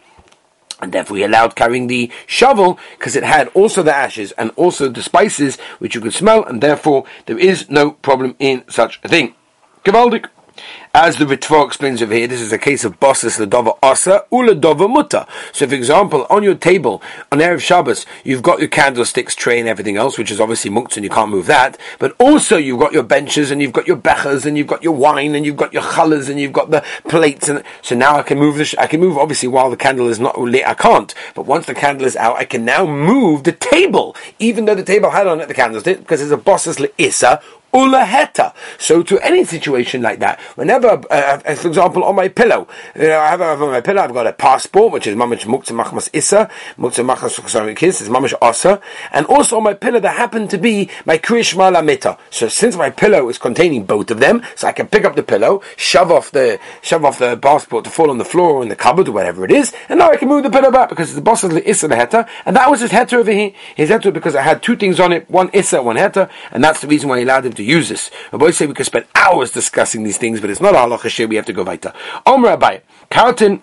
And 0.81 0.91
therefore, 0.91 1.17
he 1.17 1.23
allowed 1.23 1.55
carrying 1.55 1.87
the 1.87 2.11
shovel 2.27 2.77
because 2.99 3.15
it 3.15 3.23
had 3.23 3.47
also 3.55 3.81
the 3.81 3.95
ashes 3.95 4.33
and 4.33 4.51
also 4.55 4.87
the 4.89 5.01
spices 5.01 5.57
which 5.79 5.95
you 5.95 6.01
could 6.01 6.13
smell, 6.13 6.43
and 6.43 6.61
therefore 6.61 7.05
there 7.25 7.39
is 7.39 7.71
no 7.71 7.91
problem 7.91 8.35
in 8.37 8.65
such 8.69 8.99
a 9.03 9.07
thing. 9.07 9.33
As 10.95 11.17
the 11.17 11.25
Ritva 11.25 11.67
explains 11.67 12.01
over 12.01 12.13
here, 12.13 12.25
this 12.25 12.41
is 12.41 12.53
a 12.53 12.57
case 12.57 12.85
of 12.85 12.99
bosses 12.99 13.37
ledova 13.37 13.77
asa 13.83 14.25
uledova 14.31 14.89
muta. 14.89 15.27
So, 15.51 15.67
for 15.67 15.75
example, 15.75 16.25
on 16.29 16.41
your 16.41 16.55
table 16.55 17.03
on 17.31 17.39
erev 17.39 17.59
Shabbos, 17.59 18.05
you've 18.23 18.41
got 18.41 18.59
your 18.59 18.69
candlesticks 18.69 19.35
tray 19.35 19.59
and 19.59 19.67
everything 19.67 19.97
else, 19.97 20.17
which 20.17 20.31
is 20.31 20.39
obviously 20.39 20.71
muktzah 20.71 20.95
and 20.95 21.03
you 21.03 21.09
can't 21.09 21.29
move 21.29 21.45
that. 21.47 21.77
But 21.99 22.15
also, 22.17 22.55
you've 22.57 22.79
got 22.79 22.93
your 22.93 23.03
benches 23.03 23.51
and 23.51 23.61
you've 23.61 23.73
got 23.73 23.85
your 23.85 23.97
bechas 23.97 24.45
and 24.45 24.57
you've 24.57 24.67
got 24.67 24.81
your 24.81 24.95
wine 24.95 25.35
and 25.35 25.45
you've 25.45 25.57
got 25.57 25.73
your 25.73 25.83
challahs 25.83 26.29
and 26.29 26.39
you've 26.39 26.53
got 26.53 26.71
the 26.71 26.83
plates. 27.09 27.49
And 27.49 27.61
so 27.81 27.95
now 27.95 28.17
I 28.17 28.23
can 28.23 28.39
move 28.39 28.57
the 28.57 28.75
I 28.79 28.87
can 28.87 29.01
move 29.01 29.17
obviously 29.17 29.49
while 29.49 29.69
the 29.69 29.77
candle 29.77 30.07
is 30.07 30.19
not 30.19 30.39
lit. 30.39 30.65
I 30.65 30.73
can't. 30.73 31.13
But 31.35 31.45
once 31.45 31.65
the 31.65 31.75
candle 31.75 32.07
is 32.07 32.15
out, 32.15 32.37
I 32.37 32.45
can 32.45 32.63
now 32.63 32.85
move 32.87 33.43
the 33.43 33.51
table, 33.51 34.15
even 34.39 34.65
though 34.65 34.75
the 34.75 34.83
table 34.83 35.11
had 35.11 35.27
on 35.27 35.41
it 35.41 35.49
the 35.49 35.53
candlestick, 35.53 35.99
because 35.99 36.21
it's 36.21 36.31
a 36.31 36.37
bosses 36.37 36.77
le'isa 36.77 37.41
ulaheta. 37.75 38.53
So 38.77 39.03
to 39.03 39.19
any 39.19 39.43
situation 39.43 40.01
like 40.01 40.19
that, 40.19 40.39
whenever, 40.55 40.87
uh, 40.87 41.41
uh, 41.45 41.55
for 41.55 41.67
example, 41.67 42.03
on 42.03 42.15
my 42.15 42.29
pillow, 42.29 42.67
you 42.95 43.09
know, 43.09 43.19
I 43.19 43.27
have, 43.27 43.41
on 43.41 43.71
my 43.71 43.81
pillow, 43.81 44.01
I've 44.01 44.13
got 44.13 44.27
a 44.27 44.33
passport, 44.33 44.93
which 44.93 45.07
is 45.07 45.15
mamish 45.15 45.45
muktzah 45.45 45.75
machmas 45.81 46.09
issa, 46.13 46.49
muktzah 46.77 47.05
machmas 47.05 47.75
kiss 47.75 48.01
is 48.01 48.09
mamish 48.09 48.33
asa, 48.41 48.81
and 49.11 49.25
also 49.25 49.57
on 49.57 49.63
my 49.63 49.73
pillow 49.73 49.99
there 49.99 50.11
happened 50.11 50.49
to 50.51 50.57
be 50.57 50.89
my 51.05 51.17
krish 51.17 51.53
malamita. 51.55 52.17
So 52.29 52.47
since 52.47 52.77
my 52.77 52.89
pillow 52.89 53.27
is 53.29 53.37
containing 53.37 53.85
both 53.85 54.09
of 54.09 54.19
them, 54.19 54.41
so 54.55 54.67
I 54.67 54.71
can 54.71 54.87
pick 54.87 55.03
up 55.03 55.15
the 55.15 55.23
pillow, 55.23 55.61
shove 55.75 56.11
off 56.11 56.31
the 56.31 56.59
shove 56.81 57.03
off 57.03 57.19
the 57.19 57.35
passport 57.37 57.83
to 57.83 57.89
fall 57.89 58.09
on 58.09 58.17
the 58.17 58.25
floor 58.25 58.51
or 58.51 58.63
in 58.63 58.69
the 58.69 58.75
cupboard 58.75 59.09
or 59.09 59.11
whatever 59.11 59.43
it 59.43 59.51
is, 59.51 59.73
and 59.89 59.99
now 59.99 60.11
I 60.11 60.17
can 60.17 60.29
move 60.29 60.43
the 60.43 60.49
pillow 60.49 60.71
back 60.71 60.89
because 60.89 61.09
it's 61.09 61.15
the 61.15 61.21
boss 61.21 61.43
of 61.43 61.51
the 61.51 61.67
issa 61.69 61.87
the 61.89 61.95
heta, 61.95 62.27
and 62.45 62.55
that 62.55 62.71
was 62.71 62.79
his 62.79 62.91
heta 62.91 63.13
over 63.13 63.31
here. 63.31 63.51
His 63.75 63.89
heta 63.89 64.13
because 64.13 64.35
I 64.35 64.41
had 64.41 64.63
two 64.63 64.77
things 64.77 64.99
on 64.99 65.11
it, 65.11 65.29
one 65.29 65.49
issa, 65.51 65.81
one 65.81 65.97
heta, 65.97 66.29
and 66.51 66.63
that's 66.63 66.81
the 66.81 66.87
reason 66.87 67.09
why 67.09 67.17
he 67.17 67.23
allowed 67.23 67.45
him 67.45 67.53
to 67.53 67.64
use 67.65 67.89
this. 67.89 68.11
Rabbi 68.31 68.51
say 68.51 68.65
we 68.65 68.73
could 68.73 68.85
spend 68.85 69.05
hours 69.15 69.51
discussing 69.51 70.03
these 70.03 70.17
things, 70.17 70.39
but 70.41 70.49
it's 70.49 70.61
not 70.61 70.73
halacha 70.73 71.27
we 71.27 71.35
have 71.35 71.45
to 71.45 71.53
go 71.53 71.63
weiter. 71.63 71.93
Omer 72.25 72.55
Abai, 72.55 72.81
Carlton 73.09 73.61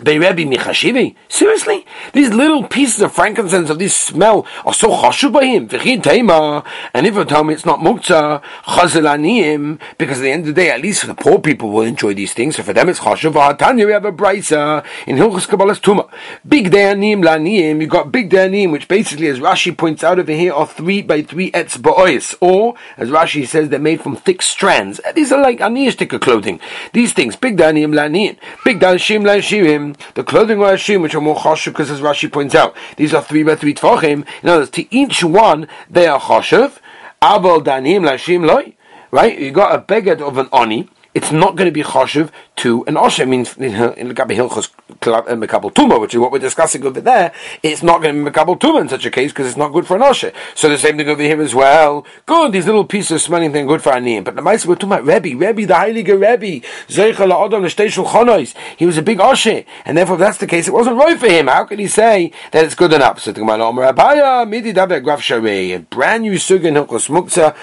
Rebbe 0.00 0.44
Michashivi? 0.44 1.14
Seriously? 1.28 1.86
These 2.12 2.30
little 2.30 2.64
pieces 2.64 3.00
of 3.00 3.12
frankincense 3.12 3.70
of 3.70 3.78
this 3.78 3.96
smell 3.96 4.46
are 4.64 4.74
so 4.74 4.90
chashuv 4.90 5.32
by 5.32 5.46
him. 5.46 5.68
And 5.72 7.06
if 7.06 7.14
you 7.14 7.24
tell 7.24 7.44
me 7.44 7.54
it's 7.54 7.64
not 7.64 7.80
muktzah, 7.80 8.42
chazelaniyim, 8.64 9.80
because 9.96 10.18
at 10.18 10.22
the 10.22 10.30
end 10.30 10.42
of 10.42 10.54
the 10.54 10.60
day, 10.60 10.70
at 10.70 10.82
least 10.82 11.06
the 11.06 11.14
poor 11.14 11.38
people 11.38 11.70
will 11.70 11.82
enjoy 11.82 12.12
these 12.12 12.34
things. 12.34 12.56
So 12.56 12.62
for 12.62 12.72
them 12.72 12.88
it's 12.88 13.00
chashuv. 13.00 13.58
Tanya, 13.58 13.86
we 13.86 13.92
have 13.92 14.04
a 14.04 14.12
brisa 14.12 14.84
in 15.06 15.16
Hilchus 15.16 15.46
Kabbalah's 15.46 15.80
Tuma. 15.80 16.08
Big 16.46 16.70
dayanim 16.70 17.22
laniyim. 17.24 17.80
You 17.80 17.86
got 17.86 18.12
big 18.12 18.30
dayanim, 18.30 18.72
which 18.72 18.88
basically, 18.88 19.28
as 19.28 19.38
Rashi 19.38 19.76
points 19.76 20.04
out 20.04 20.18
over 20.18 20.32
here, 20.32 20.52
are 20.52 20.66
three 20.66 21.00
by 21.00 21.22
three 21.22 21.50
etz 21.52 21.78
ba'ois. 21.78 22.34
Or, 22.40 22.74
as 22.98 23.08
Rashi 23.08 23.46
says, 23.46 23.70
they're 23.70 23.78
made 23.78 24.02
from 24.02 24.16
thick 24.16 24.42
strands. 24.42 25.00
These 25.14 25.32
are 25.32 25.40
like 25.40 25.60
aniya 25.60 25.92
sticker 25.92 26.18
clothing. 26.18 26.60
These 26.92 27.14
things, 27.14 27.36
big 27.36 27.56
dayanim 27.56 27.94
laniyim. 27.94 28.36
Big 28.64 28.78
dayanim 28.80 29.85
the 30.14 30.24
clothing 30.24 30.58
of 30.60 30.66
Hashim, 30.66 31.02
which 31.02 31.14
are 31.14 31.20
more 31.20 31.36
chashuv, 31.36 31.72
because 31.72 31.90
as 31.90 32.00
Rashi 32.00 32.32
points 32.32 32.54
out, 32.54 32.74
these 32.96 33.14
are 33.14 33.22
three 33.22 33.42
by 33.42 33.54
three 33.54 33.74
tvachim. 33.74 34.26
In 34.42 34.48
other 34.48 34.60
words, 34.60 34.70
to 34.70 34.94
each 34.94 35.22
one 35.22 35.68
they 35.90 36.06
are 36.06 36.20
chashuv. 36.20 36.78
Abel 37.22 37.62
danim 37.62 38.02
lashim 38.08 38.46
loy. 38.46 38.74
Right? 39.10 39.38
You 39.38 39.52
got 39.52 39.74
a 39.74 39.78
beged 39.80 40.20
of 40.20 40.38
an 40.38 40.48
oni 40.52 40.88
it's 41.16 41.32
not 41.32 41.56
going 41.56 41.64
to 41.64 41.72
be 41.72 41.82
choshev 41.82 42.30
to 42.56 42.84
an 42.84 42.94
osher. 42.94 43.20
It 43.20 43.28
means 43.28 43.56
in 43.56 44.08
the 44.08 44.14
Gabi 44.14 44.36
Hilchos 44.36 44.68
uh, 44.90 45.22
Mekabel 45.34 45.72
Tuma, 45.72 45.98
which 45.98 46.12
is 46.12 46.20
what 46.20 46.30
we're 46.30 46.38
discussing 46.38 46.84
over 46.84 47.00
there. 47.00 47.32
It's 47.62 47.82
not 47.82 48.02
going 48.02 48.22
to 48.22 48.22
be 48.22 48.30
Mekabel 48.30 48.60
Tuma 48.60 48.82
in 48.82 48.90
such 48.90 49.06
a 49.06 49.10
case 49.10 49.32
because 49.32 49.46
it's 49.46 49.56
not 49.56 49.72
good 49.72 49.86
for 49.86 49.96
an 49.96 50.02
osher. 50.02 50.34
So 50.54 50.68
the 50.68 50.76
same 50.76 50.98
thing 50.98 51.08
over 51.08 51.22
here 51.22 51.40
as 51.40 51.54
well. 51.54 52.04
Good, 52.26 52.52
these 52.52 52.66
little 52.66 52.84
pieces 52.84 53.12
of 53.12 53.22
smelling 53.22 53.50
thing 53.50 53.66
good 53.66 53.80
for 53.80 53.92
a 53.92 53.96
aniyim. 53.96 54.24
But 54.24 54.36
the 54.36 54.42
Maisa 54.42 54.66
we're 54.66 54.74
talking 54.74 54.92
about 54.92 55.06
Rebbe, 55.06 55.38
Rebbe, 55.38 55.66
the 55.66 55.72
Heilige 55.72 56.08
Rebbe, 56.08 56.66
Zeichel 56.86 57.46
Adam 57.46 57.64
Chonois. 57.64 58.54
He 58.76 58.84
was 58.84 58.98
a 58.98 59.02
big 59.02 59.16
osher, 59.16 59.64
and 59.86 59.96
therefore 59.96 60.16
if 60.16 60.20
that's 60.20 60.38
the 60.38 60.46
case, 60.46 60.68
it 60.68 60.74
wasn't 60.74 60.98
right 60.98 61.18
for 61.18 61.30
him. 61.30 61.46
How 61.46 61.64
can 61.64 61.78
he 61.78 61.86
say 61.86 62.30
that 62.52 62.62
it's 62.62 62.74
good 62.74 62.92
enough? 62.92 63.20
So 63.20 63.32
the 63.32 63.40
Gemara 63.40 63.64
Omer 63.64 63.90
Abaya 63.90 64.46
Midi 64.46 64.74
Dabe 64.74 65.02
Graf 65.02 65.22
Sharei, 65.22 65.76
a 65.76 65.78
brand 65.78 66.24
new 66.24 66.34
suga 66.34 66.66
in 66.66 66.74
Hilchos 66.74 67.08
Muktzah. 67.08 67.56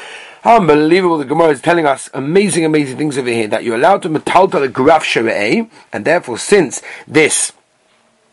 Unbelievable. 0.45 1.17
The 1.17 1.25
Gemara 1.25 1.49
is 1.49 1.61
telling 1.61 1.85
us 1.85 2.09
amazing, 2.13 2.65
amazing 2.65 2.97
things 2.97 3.17
over 3.17 3.29
here 3.29 3.47
that 3.47 3.63
you're 3.63 3.77
allowed 3.77 4.01
to 4.01 4.09
metalta 4.09 4.59
the 4.59 4.67
graf 4.67 5.05
sherei, 5.05 5.61
eh? 5.61 5.65
and 5.93 6.03
therefore, 6.03 6.37
since 6.37 6.81
this 7.07 7.53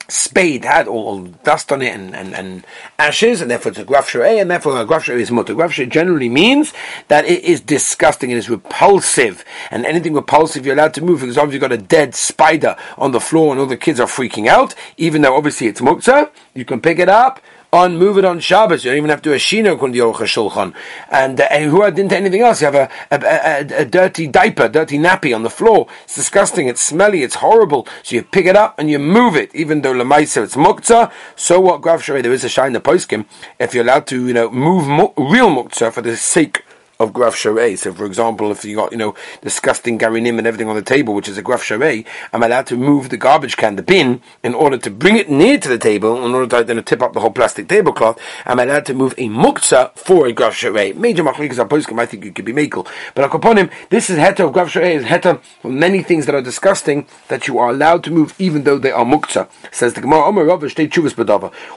spade 0.09 0.65
had 0.65 0.89
all, 0.89 1.23
dust 1.23 1.71
on 1.71 1.83
it 1.83 1.95
and, 1.95 2.17
and, 2.17 2.35
and 2.35 2.67
ashes, 2.99 3.41
and 3.41 3.49
therefore 3.49 3.71
it's 3.71 3.79
a 3.79 3.85
graf 3.85 4.11
sherei, 4.11 4.39
eh? 4.39 4.41
and 4.41 4.51
therefore 4.51 4.81
a 4.81 4.85
graf 4.85 5.07
sherei 5.07 5.21
is 5.21 5.31
mutter. 5.31 5.55
Graf 5.55 5.71
sherei 5.71 5.89
generally 5.89 6.29
means 6.29 6.73
that 7.07 7.25
it 7.27 7.45
is 7.45 7.61
disgusting, 7.61 8.33
it 8.33 8.37
is 8.37 8.51
repulsive, 8.51 9.45
and 9.71 9.87
anything 9.87 10.13
repulsive 10.13 10.67
you're 10.67 10.75
allowed 10.75 10.95
to 10.95 11.03
move. 11.03 11.21
For 11.21 11.27
example, 11.27 11.53
you've 11.53 11.61
got 11.61 11.71
a 11.71 11.79
dead 11.79 12.17
spider 12.17 12.75
on 12.99 13.13
the 13.13 13.21
floor 13.21 13.53
and 13.53 13.61
all 13.61 13.67
the 13.67 13.77
kids 13.77 14.01
are 14.01 14.09
freaking 14.09 14.49
out, 14.49 14.75
even 14.97 15.23
though 15.23 15.37
obviously 15.37 15.69
it's 15.69 15.81
muktzah, 15.81 16.29
you 16.55 16.65
can 16.65 16.81
pick 16.81 16.99
it 16.99 17.09
up, 17.09 17.41
on 17.73 17.97
move 17.97 18.19
it 18.19 18.25
on 18.25 18.41
Shabbos. 18.41 18.85
You 18.85 18.91
don't 18.91 18.99
even 18.99 19.11
have 19.11 19.23
to 19.23 19.31
do 19.31 19.35
a 19.35 19.39
shino 19.39 19.79
kun 19.79 19.93
shulchan. 19.93 20.75
And 21.11 21.41
uh, 21.41 21.49
who 21.61 21.83
are 21.83 21.89
into 21.89 22.17
anything 22.17 22.43
else? 22.43 22.61
You 22.61 22.67
have 22.67 22.75
a, 22.75 22.91
a, 23.11 23.21
a, 23.25 23.83
a, 23.83 23.85
dirty 23.85 24.27
diaper, 24.27 24.69
dirty 24.69 24.99
nappy 24.99 25.35
on 25.35 25.43
the 25.43 25.51
floor. 25.51 25.87
It's 26.05 26.15
disgusting. 26.15 26.69
It's 26.69 26.83
smelly. 26.83 27.23
It's 27.23 27.37
horrible. 27.37 27.87
So 28.03 28.17
you 28.17 28.23
pick 28.23 28.47
it 28.47 28.57
up 28.57 28.79
and 28.79 28.91
you 28.91 28.99
move 28.99 29.37
it, 29.37 29.55
even 29.55 29.83
though 29.83 29.95
lemaisa 29.95 30.45
it's 30.45 30.57
muktzah. 30.57 31.13
So 31.37 31.61
what? 31.61 31.81
Grav 31.83 32.05
there 32.05 32.33
is 32.33 32.45
a 32.45 32.49
shine 32.49 32.73
the 32.73 32.81
poskim. 32.81 33.27
If 33.59 33.75
you're 33.75 33.85
allowed 33.85 34.07
to, 34.09 34.27
you 34.27 34.35
know, 34.35 34.51
move 34.51 34.87
mu- 34.87 35.13
real 35.17 35.49
muktzah 35.49 35.93
for 35.93 36.03
the 36.03 36.17
sake 36.17 36.65
of 37.01 37.13
graf 37.15 37.35
sharei. 37.35 37.77
So, 37.77 37.93
for 37.93 38.05
example, 38.05 38.53
if 38.53 38.65
you 38.65 38.77
got 38.77 38.93
you 38.93 38.99
know 38.99 39.15
disgusting 39.41 39.99
garinim 39.99 40.39
and 40.39 40.47
everything 40.47 40.69
on 40.69 40.77
the 40.77 40.83
table, 40.83 41.15
which 41.15 41.29
is 41.29 41.39
a 41.39 41.43
graf 41.43 41.63
sharei, 41.63 42.07
I'm 42.33 42.43
allowed 42.43 42.67
to 42.69 42.77
move 42.77 43.09
the 43.09 43.17
garbage 43.17 43.57
can, 43.57 43.77
the 43.77 43.83
bin, 43.83 44.21
in 44.45 44.55
order 44.55 44.77
to 44.79 44.91
bring 44.91 45.17
it 45.17 45.31
near 45.31 45.59
to 45.59 45.69
the 45.69 45.79
table, 45.79 46.25
in 46.25 46.33
order 46.33 46.47
to 46.59 46.65
then 46.65 46.85
tip 46.85 47.03
up 47.03 47.15
the 47.15 47.21
whole 47.21 47.33
plastic 47.33 47.67
tablecloth. 47.69 48.21
I'm 48.45 48.61
allowed 48.61 48.87
to 48.87 48.95
move 48.95 49.15
a 49.17 49.29
muktzah 49.29 49.97
for 49.97 50.27
a 50.27 50.33
graf 50.33 50.55
sharei. 50.55 50.95
Major 50.95 51.25
machlikas 51.25 51.65
aposkim, 51.67 51.99
I 51.99 52.07
think 52.07 52.25
it 52.27 52.35
could 52.35 52.45
be 52.45 52.53
makel, 52.53 52.87
but 53.15 53.35
upon 53.35 53.57
him, 53.57 53.71
this 53.89 54.11
is 54.11 54.19
heter 54.19 54.47
of 54.47 54.53
graf 54.53 54.73
sharei 54.73 54.95
is 54.97 55.07
heter 55.07 55.41
many 55.65 56.03
things 56.03 56.27
that 56.27 56.35
are 56.35 56.43
disgusting 56.43 57.07
that 57.29 57.49
you 57.49 57.59
are 57.59 57.71
allowed 57.71 58.05
to 58.05 58.11
move, 58.11 58.35
even 58.39 58.65
though 58.65 58.79
they 58.79 58.93
are 58.93 59.07
muktzah. 59.07 59.49
Says 59.73 59.95
the 59.95 60.03
Gemara. 60.03 60.21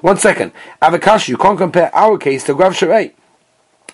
One 0.01 0.17
second, 0.17 0.51
avakash, 0.81 1.27
you 1.29 1.37
can't 1.37 1.57
compare 1.57 1.95
our 1.95 2.17
case 2.17 2.43
to 2.43 2.53
graf 2.53 2.77
sharei. 2.77 3.13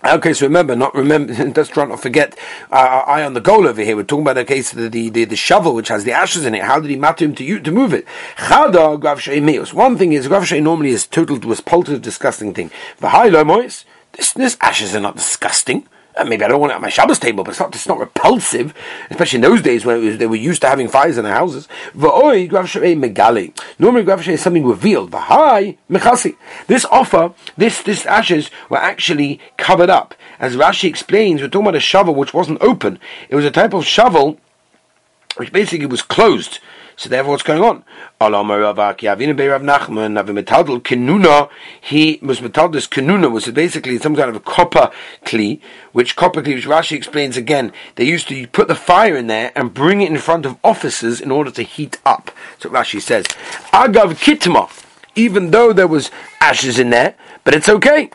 Okay, 0.01 0.33
so 0.33 0.45
remember, 0.45 0.77
not 0.77 0.95
remember, 0.95 1.33
let's 1.55 1.69
try 1.69 1.85
not 1.85 2.01
forget 2.01 2.37
uh, 2.71 2.75
our 2.75 3.09
eye 3.09 3.23
on 3.23 3.33
the 3.33 3.41
goal 3.41 3.67
over 3.67 3.81
here. 3.81 3.97
We're 3.97 4.03
talking 4.03 4.23
about 4.23 4.35
the 4.35 4.45
case 4.45 4.71
of 4.71 4.91
the, 4.91 5.09
the, 5.09 5.25
the, 5.25 5.35
shovel 5.35 5.75
which 5.75 5.89
has 5.89 6.05
the 6.05 6.13
ashes 6.13 6.45
in 6.45 6.55
it. 6.55 6.63
How 6.63 6.79
did 6.79 6.89
he 6.89 6.95
matter 6.95 7.25
him 7.25 7.35
to 7.35 7.43
you 7.43 7.59
to 7.59 7.71
move 7.71 7.93
it? 7.93 8.07
One 9.73 9.97
thing 9.97 10.13
is, 10.13 10.27
grav 10.29 10.51
normally 10.51 10.91
is 10.91 11.05
total, 11.05 11.37
was 11.39 11.59
polted, 11.59 12.01
disgusting 12.01 12.53
thing. 12.53 12.71
V'hai 13.01 13.45
mois. 13.45 13.83
This, 14.13 14.31
this 14.33 14.57
ashes 14.61 14.95
are 14.95 15.01
not 15.01 15.17
disgusting. 15.17 15.85
Uh, 16.15 16.25
maybe 16.25 16.43
I 16.43 16.47
don't 16.47 16.59
want 16.59 16.71
it 16.71 16.75
on 16.75 16.81
my 16.81 16.89
Shabbos 16.89 17.19
table, 17.19 17.43
but 17.43 17.51
it's 17.51 17.59
not, 17.59 17.73
it's 17.73 17.87
not 17.87 17.99
repulsive, 17.99 18.73
especially 19.09 19.37
in 19.37 19.41
those 19.41 19.61
days 19.61 19.85
when 19.85 20.03
was, 20.03 20.17
they 20.17 20.27
were 20.27 20.35
used 20.35 20.61
to 20.61 20.67
having 20.67 20.87
fires 20.87 21.17
in 21.17 21.23
their 21.23 21.33
houses. 21.33 21.67
Normally, 21.93 22.47
Grav 22.47 22.67
is 24.27 24.41
something 24.41 24.65
revealed. 24.65 25.11
This 26.67 26.85
offer, 26.85 27.33
this, 27.57 27.81
this 27.83 28.05
ashes 28.05 28.49
were 28.69 28.77
actually 28.77 29.39
covered 29.57 29.89
up. 29.89 30.15
As 30.39 30.55
Rashi 30.55 30.89
explains, 30.89 31.41
we're 31.41 31.47
talking 31.47 31.67
about 31.67 31.75
a 31.75 31.79
shovel 31.79 32.15
which 32.15 32.33
wasn't 32.33 32.61
open. 32.61 32.99
It 33.29 33.35
was 33.35 33.45
a 33.45 33.51
type 33.51 33.73
of 33.73 33.85
shovel 33.85 34.39
which 35.37 35.53
basically 35.53 35.85
was 35.85 36.01
closed. 36.01 36.59
So 36.99 37.07
therefore, 37.07 37.31
what's 37.31 37.43
going 37.43 37.63
on? 37.63 37.85
He 38.19 38.27
was 42.21 42.41
this 42.41 42.87
kenuna 42.87 43.31
was 43.31 43.47
basically 43.51 43.97
some 43.99 44.17
kind 44.17 44.29
of 44.29 44.35
a 44.35 44.41
copper 44.41 44.91
kli, 45.23 45.61
which 45.93 46.17
copper 46.17 46.41
kli, 46.41 46.55
which 46.55 46.67
Rashi 46.67 46.97
explains 46.97 47.37
again, 47.37 47.71
they 47.95 48.03
used 48.03 48.27
to 48.27 48.45
put 48.47 48.67
the 48.67 48.75
fire 48.75 49.15
in 49.15 49.27
there 49.27 49.53
and 49.55 49.73
bring 49.73 50.01
it 50.01 50.11
in 50.11 50.17
front 50.17 50.45
of 50.45 50.57
officers 50.61 51.21
in 51.21 51.31
order 51.31 51.51
to 51.51 51.63
heat 51.63 52.01
up. 52.05 52.31
So 52.57 52.69
Rashi 52.69 53.01
says, 53.01 53.23
Agav 53.71 54.15
kitma, 54.15 54.69
even 55.19 55.51
though 55.51 55.73
there 55.73 55.87
was 55.87 56.09
ashes 56.39 56.79
in 56.79 56.89
there, 56.89 57.15
but 57.43 57.53
it's 57.53 57.69
okay. 57.69 58.09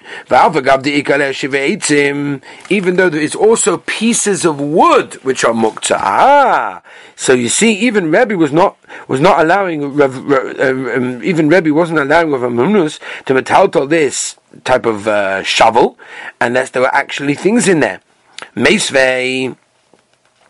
Even 2.71 2.97
though 2.97 3.11
there 3.11 3.21
is 3.21 3.35
also 3.35 3.79
pieces 3.79 4.45
of 4.45 4.61
wood 4.61 5.15
which 5.25 5.45
are 5.45 5.53
mukta. 5.53 5.97
Ah, 5.99 6.83
so 7.17 7.33
you 7.33 7.49
see, 7.49 7.73
even 7.75 8.11
Rebbe 8.11 8.37
was 8.37 8.53
not 8.53 8.77
was 9.09 9.21
not 9.21 9.41
allowing 9.41 10.01
uh, 10.01 10.07
um, 10.07 11.23
even 11.23 11.49
Rebbe 11.49 11.73
wasn't 11.73 11.99
allowing 11.99 12.31
Rav 12.31 12.43
Amunus 12.43 12.99
to 13.27 13.35
metaltal 13.35 13.89
this 13.89 14.37
type 14.65 14.87
of 14.87 15.07
uh, 15.07 15.43
shovel 15.43 15.99
unless 16.41 16.71
there 16.71 16.83
were 16.83 16.95
actually 16.95 17.35
things 17.35 17.69
in 17.69 17.81
there. 17.81 18.01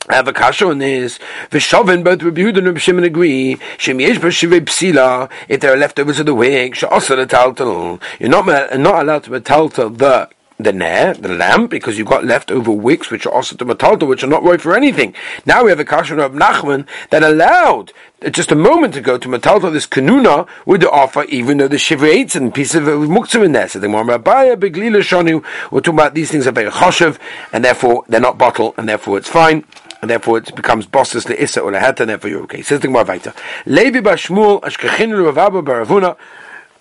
I 0.07 0.17
have 0.17 0.29
a 0.29 0.35
kasha 0.35 0.67
on 0.67 0.79
this. 0.79 1.19
V'shovin, 1.51 2.05
both 2.05 2.23
Rabbi 2.23 2.43
Yehuda 2.43 2.59
and 2.59 2.67
Rabbi 2.67 2.79
Shimon 2.79 3.05
agree. 3.05 3.57
Shem 3.79 4.01
yesh 4.01 4.19
b'shivei 4.19 4.61
psila, 4.61 5.31
if 5.49 5.61
there 5.61 5.73
are 5.73 5.79
leftovers 5.79 6.21
of 6.21 6.27
the 6.27 6.35
wig, 6.35 6.77
she'osa 6.77 7.17
l'taltal. 7.17 8.01
You're 8.21 8.29
not, 8.29 8.47
not 8.79 9.03
allowed 9.03 9.25
to 9.25 9.31
metaltal 9.31 9.97
the 9.97 10.29
the 10.57 10.73
nair, 10.73 11.15
the 11.15 11.29
lamp, 11.29 11.69
because 11.71 11.99
you've 11.99 12.07
got 12.07 12.25
leftover 12.25 12.71
wicks 12.71 13.11
which 13.11 13.27
are 13.27 13.33
also 13.33 13.57
to 13.57 13.65
metaltal, 13.65 14.07
which 14.07 14.23
are 14.23 14.29
not 14.29 14.45
right 14.45 14.61
for 14.61 14.77
anything. 14.77 15.13
Now 15.45 15.65
we 15.65 15.71
have 15.71 15.81
a 15.81 15.85
kasha 15.85 16.17
of 16.17 16.33
Nachman 16.33 16.87
that 17.11 17.25
allowed 17.25 17.93
just 18.31 18.53
a 18.53 18.55
moment 18.55 18.95
ago 18.95 19.19
to 19.19 19.29
metaltal 19.29 19.73
this 19.73 19.87
kanuna 19.87 20.47
with 20.65 20.83
the 20.83 20.91
offer, 20.91 21.25
even 21.25 21.57
though 21.57 21.67
the 21.67 21.77
shivrates 21.77 22.37
and 22.37 22.55
piece 22.55 22.75
of 22.77 22.85
muktzah 22.85 23.45
in 23.45 23.53
there. 23.53 23.69
So 23.69 23.81
the 23.81 23.89
Gemara 23.89 24.21
Abaya, 24.21 24.57
Beglila 24.57 25.01
Shanu, 25.01 25.45
we're 25.73 25.81
talking 25.81 25.99
about 25.99 26.15
these 26.15 26.31
things 26.31 26.47
are 26.47 26.53
very 26.53 26.71
choshev, 26.71 27.19
and 27.53 27.65
therefore 27.65 28.05
they're 28.07 28.21
not 28.21 28.39
bottle, 28.39 28.75
and 28.77 28.89
therefore 28.89 29.19
it's 29.19 29.29
fine 29.29 29.65
and 30.05 30.11
therefore 30.11 30.37
it 30.37 30.55
becomes 30.55 30.85
bosses 30.85 31.25
le'issa 31.25 31.65
or 31.65 31.73
le'heta, 31.73 32.01
and 32.01 32.11
therefore 32.11 32.29
you're 32.29 32.43
okay. 32.43 32.61
Says 32.61 32.81
the 32.81 32.89
Gemara 32.89 33.05
weiter. 33.05 33.33
Levi 33.65 34.01
b'shmul 34.01 34.61
ashkechin 34.61 35.11
l'ravaba 35.13 35.63
baravuna 35.63 36.15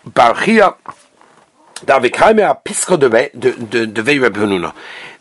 barchia 0.06 0.76
davikaime 1.86 2.44
a 2.44 2.54
pisco 2.54 2.98
de 2.98 3.08
vei 3.08 4.20
Rabbi 4.20 4.74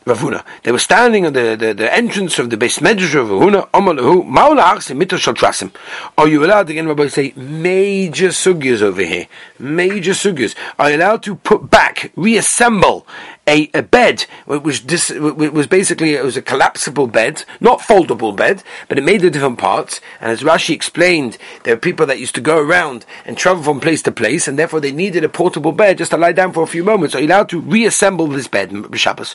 Ravuna. 0.05 0.45
They 0.63 0.73
were 0.73 0.79
standing 0.79 1.27
at 1.27 1.35
the, 1.35 1.57
the, 1.57 1.75
the 1.75 1.93
entrance 1.93 2.39
of 2.39 2.51
the 2.51 2.57
base 2.57 2.79
medrash 2.79 3.15
of 3.15 3.29
Ravuna. 3.29 3.69
Amalahu 3.71 4.27
maula 4.27 4.63
achsim 4.63 4.97
mitzvah 4.97 5.19
shal. 5.19 5.71
Are 6.19 6.29
you 6.29 6.45
allowed 6.45 6.71
again? 6.71 6.89
Rabbi 6.89 7.09
say 7.09 7.33
major 7.37 8.29
sugyas 8.29 8.83
over 8.83 9.03
here. 9.03 9.27
Major 9.59 10.13
sugyas. 10.13 10.55
Are 10.79 10.91
you 10.91 10.97
allowed 10.97 11.23
to 11.25 11.37
put 11.37 11.71
back, 11.71 12.13
reassemble 12.17 13.07
a, 13.49 13.69
a 13.75 13.83
bed 13.83 14.23
which 14.47 14.87
dis, 14.87 15.11
was 15.11 15.67
basically 15.67 16.15
it 16.15 16.25
was 16.25 16.37
a 16.37 16.43
collapsible 16.43 17.09
bed, 17.09 17.45
not 17.61 17.81
foldable 17.81 18.35
bed, 18.35 18.63
but 18.89 18.99
it 18.99 19.05
made 19.05 19.21
the 19.21 19.31
different 19.31 19.59
parts. 19.59 20.01
And 20.21 20.31
as 20.31 20.43
Rashi 20.43 20.75
explained, 20.75 21.39
there 21.65 21.75
were 21.75 21.81
people 21.81 22.07
that 22.07 22.21
used 22.21 22.37
to 22.37 22.41
go 22.41 22.59
around 22.59 23.05
and 23.25 23.37
travel 23.37 23.63
from 23.63 23.81
place 23.81 24.03
to 24.03 24.13
place, 24.13 24.47
and 24.47 24.59
therefore 24.59 24.81
they 24.81 24.93
needed 24.93 25.25
a 25.25 25.29
portable 25.29 25.73
bed 25.73 25.99
just 25.99 26.13
to 26.13 26.17
lie 26.17 26.33
down 26.33 26.53
for 26.53 26.63
a 26.63 26.69
few 26.69 26.85
moments. 26.85 27.15
Are 27.15 27.21
you 27.21 27.27
allowed 27.27 27.49
to 27.51 27.61
reassemble 27.61 28.29
this 28.29 28.49
bed, 28.49 28.73
Shabbos? 28.95 29.35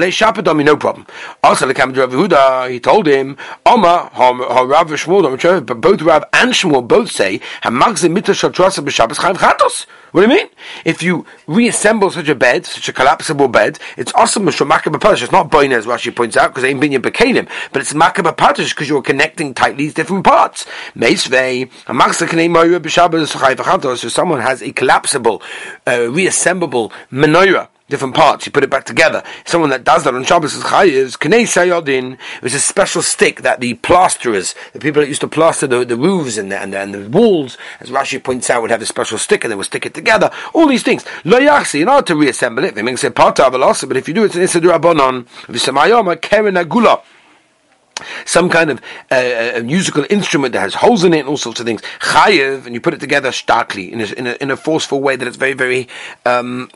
Or 0.00 0.04
Malay 0.04 0.12
Shabbadomi, 0.12 0.64
no 0.64 0.78
problem. 0.78 1.06
Also, 1.42 1.66
the 1.66 1.74
Rav 1.74 1.92
Yehuda, 1.92 2.70
he 2.70 2.80
told 2.80 3.06
him, 3.06 3.36
Oma, 3.66 4.10
Rav 4.14 4.88
Shmuel, 4.88 5.80
both 5.80 6.00
Rav 6.00 6.24
and 6.32 6.52
Shmuel 6.52 6.88
both 6.88 7.10
say, 7.10 7.40
Hamagzim. 7.62 8.14
What 10.12 10.22
do 10.22 10.26
you 10.26 10.28
mean? 10.28 10.48
If 10.84 11.02
you 11.02 11.26
reassemble 11.46 12.10
such 12.10 12.28
a 12.28 12.34
bed, 12.34 12.64
such 12.64 12.88
a 12.88 12.92
collapsible 12.92 13.48
bed, 13.48 13.78
it's 13.98 14.12
awesome 14.14 14.46
Padish. 14.46 15.22
It's 15.22 15.32
not 15.32 15.50
Boina, 15.50 15.74
as 15.74 15.86
Rashi 15.86 16.16
points 16.16 16.36
out, 16.36 16.48
because 16.48 16.64
ain't 16.64 16.80
Binya 16.80 16.98
Bekanim, 16.98 17.48
but 17.72 17.82
it's 17.82 17.92
Makaba 17.92 18.34
Padish 18.34 18.70
because 18.70 18.88
you're 18.88 19.02
connecting 19.02 19.52
tightly 19.54 19.84
these 19.84 19.94
different 19.94 20.24
parts. 20.24 20.66
Meisvei, 20.96 21.70
so 23.98 24.08
someone 24.08 24.40
has 24.40 24.62
a 24.62 24.72
collapsible, 24.72 25.42
uh, 25.86 26.10
reassemblable 26.10 26.90
menorah 27.12 27.68
different 27.90 28.14
parts. 28.14 28.46
You 28.46 28.52
put 28.52 28.64
it 28.64 28.70
back 28.70 28.84
together. 28.84 29.22
Someone 29.44 29.70
that 29.70 29.84
does 29.84 30.04
that 30.04 30.14
on 30.14 30.24
Shabbos 30.24 30.54
is 30.54 30.64
chayiv. 30.64 31.18
Knei 31.18 31.42
sayodin. 31.42 32.14
It 32.14 32.42
was 32.42 32.54
a 32.54 32.60
special 32.60 33.02
stick 33.02 33.42
that 33.42 33.60
the 33.60 33.74
plasterers, 33.74 34.54
the 34.72 34.80
people 34.80 35.02
that 35.02 35.08
used 35.08 35.20
to 35.20 35.28
plaster 35.28 35.66
the, 35.66 35.84
the 35.84 35.96
roofs 35.96 36.38
and 36.38 36.50
the, 36.50 36.58
and, 36.58 36.72
the, 36.72 36.78
and 36.78 36.94
the 36.94 37.08
walls, 37.10 37.58
as 37.80 37.90
Rashi 37.90 38.22
points 38.22 38.48
out, 38.48 38.62
would 38.62 38.70
have 38.70 38.80
a 38.80 38.86
special 38.86 39.18
stick 39.18 39.44
and 39.44 39.50
they 39.50 39.56
would 39.56 39.66
stick 39.66 39.84
it 39.84 39.92
together. 39.92 40.30
All 40.54 40.66
these 40.66 40.82
things. 40.82 41.04
Lo 41.24 41.38
yachsi. 41.38 41.82
In 41.82 41.88
order 41.88 42.06
to 42.06 42.16
reassemble 42.16 42.64
it, 42.64 42.74
they 42.74 42.82
make 42.82 42.98
say 42.98 43.10
part 43.10 43.38
of 43.40 43.52
but 43.52 43.96
if 43.96 44.08
you 44.08 44.14
do 44.14 44.24
it, 44.24 44.34
it's 44.34 44.54
an 44.54 44.62
isidra 44.62 44.80
bonon. 44.80 45.26
V'samayoma 45.46 46.20
keren 46.20 46.54
agula 46.54 47.02
some 48.24 48.48
kind 48.48 48.70
of 48.70 48.80
uh, 49.10 49.52
a 49.56 49.62
musical 49.62 50.06
instrument 50.10 50.52
that 50.52 50.60
has 50.60 50.74
holes 50.74 51.04
in 51.04 51.12
it 51.12 51.20
and 51.20 51.28
all 51.28 51.36
sorts 51.36 51.60
of 51.60 51.66
things. 51.66 51.82
Chayev, 52.00 52.66
and 52.66 52.74
you 52.74 52.80
put 52.80 52.94
it 52.94 53.00
together 53.00 53.32
starkly 53.32 53.92
in 53.92 54.00
a, 54.00 54.04
in 54.04 54.26
a, 54.26 54.32
in 54.40 54.50
a 54.50 54.56
forceful 54.56 55.00
way 55.00 55.16
that 55.16 55.26
it's 55.26 55.36
very, 55.36 55.52
very 55.52 55.88
um, 56.24 56.70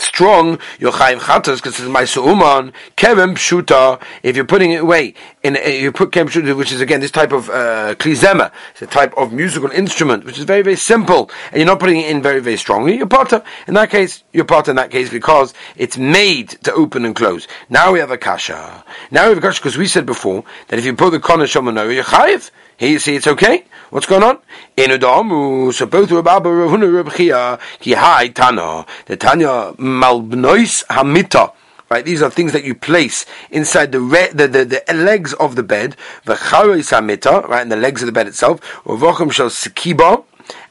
strong, 0.00 0.58
Yochayim 0.78 1.18
Chatas, 1.18 1.56
because 1.56 1.78
it's 1.78 1.88
my 1.88 2.02
Su'uman, 2.02 2.72
Kevem 2.96 3.34
Pshuta, 3.34 4.00
if 4.22 4.36
you're 4.36 4.44
putting 4.44 4.72
it 4.72 4.82
away, 4.82 5.14
in, 5.42 5.56
you 5.64 5.92
put 5.92 6.10
Kevem 6.10 6.28
Pshuta, 6.28 6.56
which 6.56 6.72
is 6.72 6.80
again 6.80 7.00
this 7.00 7.10
type 7.10 7.32
of 7.32 7.48
uh, 7.50 7.94
klizema, 7.96 8.52
it's 8.72 8.82
a 8.82 8.86
type 8.86 9.14
of 9.16 9.32
musical 9.32 9.70
instrument, 9.70 10.24
which 10.24 10.38
is 10.38 10.44
very, 10.44 10.62
very 10.62 10.76
simple, 10.76 11.30
and 11.50 11.56
you're 11.56 11.66
not 11.66 11.80
putting 11.80 12.00
it 12.00 12.10
in 12.10 12.22
very, 12.22 12.40
very 12.40 12.56
strongly, 12.56 12.96
you're 12.96 13.06
potter. 13.06 13.42
In 13.66 13.74
that 13.74 13.90
case, 13.90 14.24
you're 14.32 14.44
potter 14.44 14.70
in 14.70 14.76
that 14.76 14.90
case 14.90 15.10
because 15.10 15.54
it's 15.76 15.96
made 15.98 16.50
to 16.64 16.72
open 16.72 17.04
and 17.04 17.14
close. 17.14 17.46
Now 17.68 17.92
we 17.92 17.98
have 17.98 18.10
a 18.10 18.18
kasha. 18.18 18.84
Now 19.10 19.24
we 19.24 19.30
have 19.30 19.38
a 19.38 19.40
kasha 19.40 19.60
because 19.60 19.78
we 19.78 19.86
said 19.86 20.06
before 20.06 20.44
that 20.68 20.78
if 20.78 20.84
you 20.84 20.94
put 20.94 21.10
the 21.10 21.20
Konesh 21.20 21.54
Shomanori, 21.54 21.94
you're 21.94 22.04
chayiv. 22.04 22.50
Here 22.80 22.88
you 22.88 22.98
see 22.98 23.14
it's 23.14 23.26
okay. 23.26 23.64
What's 23.90 24.06
going 24.06 24.22
on? 24.22 24.38
In 24.74 24.88
Adamu, 24.88 25.70
so 25.70 25.84
both 25.84 26.10
Rabbi 26.10 26.30
Ravuna 26.38 26.90
Rabbi 26.90 27.10
Chia, 27.10 27.58
ki 27.78 27.92
hai 27.92 28.28
Tana, 28.28 28.86
the 29.04 29.18
Tanya 29.18 29.74
malbnois 29.76 30.86
hamita. 30.86 31.52
Right, 31.90 32.02
these 32.02 32.22
are 32.22 32.30
things 32.30 32.54
that 32.54 32.64
you 32.64 32.74
place 32.74 33.26
inside 33.50 33.92
the, 33.92 34.00
re- 34.00 34.30
the, 34.32 34.48
the, 34.48 34.64
the 34.64 34.94
legs 34.94 35.34
of 35.34 35.56
the 35.56 35.62
bed, 35.62 35.94
the 36.24 36.36
hamita, 36.36 37.46
right, 37.48 37.60
and 37.60 37.70
the 37.70 37.76
legs 37.76 38.00
of 38.00 38.06
the 38.06 38.12
bed 38.12 38.28
itself, 38.28 38.60
or 38.86 38.96
vocham 38.96 39.30
shel 39.30 39.50
sikiba, 39.50 40.24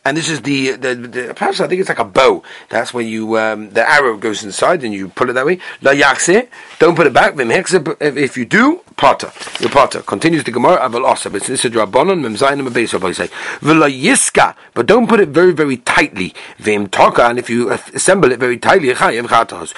and 0.05 0.17
this 0.17 0.29
is 0.29 0.41
the, 0.41 0.71
the, 0.71 0.95
the, 0.95 1.33
perhaps 1.33 1.59
I 1.59 1.67
think 1.67 1.81
it's 1.81 1.89
like 1.89 1.99
a 1.99 2.05
bow. 2.05 2.43
That's 2.69 2.93
when 2.93 3.07
you 3.07 3.37
um, 3.37 3.71
the 3.71 3.87
arrow 3.87 4.17
goes 4.17 4.43
inside 4.43 4.83
and 4.83 4.93
you 4.93 5.09
pull 5.09 5.29
it 5.29 5.33
that 5.33 5.45
way. 5.45 5.59
La 5.81 5.91
yakse, 5.91 6.47
don't 6.79 6.95
put 6.95 7.07
it 7.07 7.13
back. 7.13 7.33
If 7.37 8.37
you 8.37 8.45
do, 8.45 8.81
potter, 8.95 9.31
your 9.59 9.69
potter 9.69 10.01
continues 10.01 10.43
the 10.43 10.51
gemara 10.51 10.77
aval 10.77 11.09
osa. 11.09 11.29
But 11.29 11.43
this 11.43 11.65
is 11.65 11.71
rabbanon 11.71 12.21
memzayin 12.21 12.67
membeis 12.67 13.15
say 13.15 13.27
v'la 13.59 13.89
yiska, 13.89 14.55
but 14.73 14.85
don't 14.85 15.07
put 15.07 15.19
it 15.19 15.29
very 15.29 15.51
very 15.51 15.77
tightly. 15.77 16.33
Vim 16.57 16.89
and 16.93 17.39
if 17.39 17.49
you 17.49 17.71
assemble 17.71 18.31
it 18.31 18.39
very 18.39 18.57
tightly, 18.57 18.93
chayim 18.93 19.25
chatos. 19.27 19.73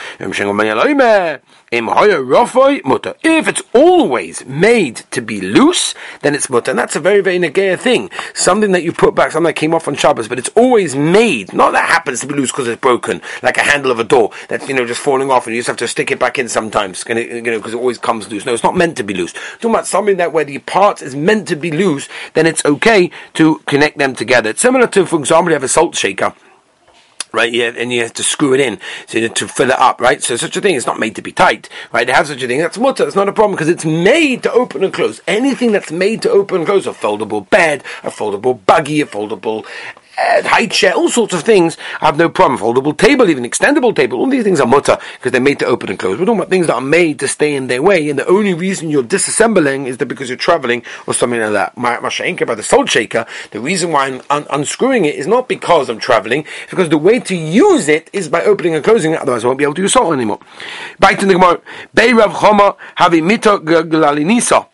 If 1.73 3.47
it's 3.47 3.61
always 3.73 4.45
made 4.45 4.95
to 5.11 5.21
be 5.21 5.39
loose, 5.39 5.95
then 6.21 6.35
it's 6.35 6.49
mutter. 6.49 6.71
And 6.71 6.79
that's 6.79 6.97
a 6.97 6.99
very, 6.99 7.21
very 7.21 7.39
negaya 7.39 7.79
thing. 7.79 8.09
Something 8.33 8.73
that 8.73 8.83
you 8.83 8.91
put 8.91 9.15
back, 9.15 9.31
something 9.31 9.47
that 9.47 9.55
came 9.55 9.73
off 9.73 9.87
on 9.87 9.95
Shabbos, 10.11 10.27
but 10.27 10.39
it's 10.39 10.49
always 10.55 10.93
made. 10.93 11.53
Not 11.53 11.71
that 11.71 11.87
happens 11.87 12.19
to 12.19 12.27
be 12.27 12.33
loose 12.33 12.51
because 12.51 12.67
it's 12.67 12.81
broken, 12.81 13.21
like 13.41 13.55
a 13.55 13.61
handle 13.61 13.91
of 13.91 13.99
a 13.99 14.03
door 14.03 14.31
that's, 14.49 14.67
you 14.67 14.73
know, 14.73 14.85
just 14.85 14.99
falling 14.99 15.31
off 15.31 15.47
and 15.47 15.55
you 15.55 15.61
just 15.61 15.67
have 15.67 15.77
to 15.77 15.87
stick 15.87 16.11
it 16.11 16.19
back 16.19 16.37
in 16.37 16.49
sometimes, 16.49 17.05
you 17.07 17.41
know, 17.41 17.57
because 17.57 17.73
it 17.73 17.77
always 17.77 17.97
comes 17.97 18.29
loose. 18.29 18.45
No, 18.45 18.53
it's 18.53 18.63
not 18.63 18.75
meant 18.75 18.97
to 18.97 19.03
be 19.03 19.13
loose. 19.13 19.31
Talking 19.53 19.69
about 19.69 19.87
something 19.87 20.17
that 20.17 20.33
where 20.33 20.43
the 20.43 20.57
part 20.59 21.01
is 21.01 21.15
meant 21.15 21.47
to 21.47 21.55
be 21.55 21.71
loose, 21.71 22.09
then 22.33 22.45
it's 22.45 22.65
okay 22.65 23.09
to 23.35 23.59
connect 23.67 23.97
them 23.99 24.13
together. 24.13 24.49
It's 24.49 24.61
similar 24.61 24.87
to, 24.87 25.05
for 25.05 25.17
example, 25.17 25.51
you 25.51 25.55
have 25.55 25.63
a 25.63 25.69
salt 25.69 25.95
shaker 25.95 26.33
right? 27.33 27.51
Yeah, 27.51 27.71
and 27.75 27.91
you 27.91 28.01
have 28.01 28.13
to 28.13 28.23
screw 28.23 28.53
it 28.53 28.59
in 28.59 28.79
to, 29.07 29.29
to 29.29 29.47
fill 29.47 29.69
it 29.69 29.79
up, 29.79 30.01
right? 30.01 30.21
So 30.21 30.35
such 30.35 30.57
a 30.57 30.61
thing 30.61 30.75
is 30.75 30.85
not 30.85 30.99
made 30.99 31.15
to 31.15 31.21
be 31.21 31.31
tight, 31.31 31.69
right? 31.91 32.05
To 32.05 32.13
have 32.13 32.27
such 32.27 32.41
a 32.43 32.47
thing, 32.47 32.59
that's 32.59 32.77
mutter. 32.77 33.05
It's 33.05 33.15
not 33.15 33.29
a 33.29 33.33
problem 33.33 33.55
because 33.55 33.69
it's 33.69 33.85
made 33.85 34.43
to 34.43 34.51
open 34.51 34.83
and 34.83 34.93
close. 34.93 35.21
Anything 35.27 35.71
that's 35.71 35.91
made 35.91 36.21
to 36.23 36.29
open 36.29 36.57
and 36.57 36.65
close, 36.65 36.87
a 36.87 36.91
foldable 36.91 37.49
bed, 37.49 37.83
a 38.03 38.09
foldable 38.09 38.65
buggy, 38.65 39.01
a 39.01 39.05
foldable 39.05 39.65
height 40.17 40.71
chair, 40.71 40.93
all 40.93 41.09
sorts 41.09 41.33
of 41.33 41.43
things. 41.43 41.77
I 42.01 42.05
have 42.05 42.17
no 42.17 42.29
problem. 42.29 42.59
Foldable 42.59 42.97
table, 42.97 43.29
even 43.29 43.43
extendable 43.43 43.95
table. 43.95 44.19
All 44.19 44.29
these 44.29 44.43
things 44.43 44.59
are 44.59 44.67
mutter 44.67 44.97
because 45.13 45.31
they're 45.31 45.41
made 45.41 45.59
to 45.59 45.65
open 45.65 45.89
and 45.89 45.99
close. 45.99 46.19
We're 46.19 46.25
talking 46.25 46.39
about 46.39 46.49
things 46.49 46.67
that 46.67 46.75
are 46.75 46.81
made 46.81 47.19
to 47.19 47.27
stay 47.27 47.55
in 47.55 47.67
their 47.67 47.81
way, 47.81 48.09
and 48.09 48.19
the 48.19 48.27
only 48.27 48.53
reason 48.53 48.89
you're 48.89 49.03
disassembling 49.03 49.87
is 49.87 49.97
that 49.97 50.07
because 50.07 50.29
you're 50.29 50.37
traveling 50.37 50.83
or 51.07 51.13
something 51.13 51.39
like 51.39 51.53
that. 51.53 51.77
My 51.77 51.97
Mashainka 51.97 52.45
by 52.45 52.55
the 52.55 52.63
salt 52.63 52.89
shaker, 52.89 53.25
the 53.51 53.59
reason 53.59 53.91
why 53.91 54.07
I'm 54.07 54.21
un- 54.29 54.47
unscrewing 54.49 55.05
it 55.05 55.15
is 55.15 55.27
not 55.27 55.47
because 55.47 55.89
I'm 55.89 55.99
traveling, 55.99 56.41
it's 56.63 56.71
because 56.71 56.89
the 56.89 56.97
way 56.97 57.19
to 57.19 57.35
use 57.35 57.87
it 57.87 58.09
is 58.13 58.27
by 58.27 58.43
opening 58.43 58.75
and 58.75 58.83
closing 58.83 59.13
it, 59.13 59.19
otherwise 59.19 59.43
I 59.43 59.47
won't 59.47 59.59
be 59.59 59.63
able 59.63 59.75
to 59.75 59.81
use 59.81 59.93
salt 59.93 60.13
anymore. 60.13 60.39
Back 60.99 61.21
in 61.21 61.27
the 61.27 61.35
Gemara. 61.35 61.61
Beirav 61.95 62.39
Choma 62.39 62.75
have 62.95 63.13
a 63.13 63.17
mito 63.17 63.59
glalinisa. 63.59 64.67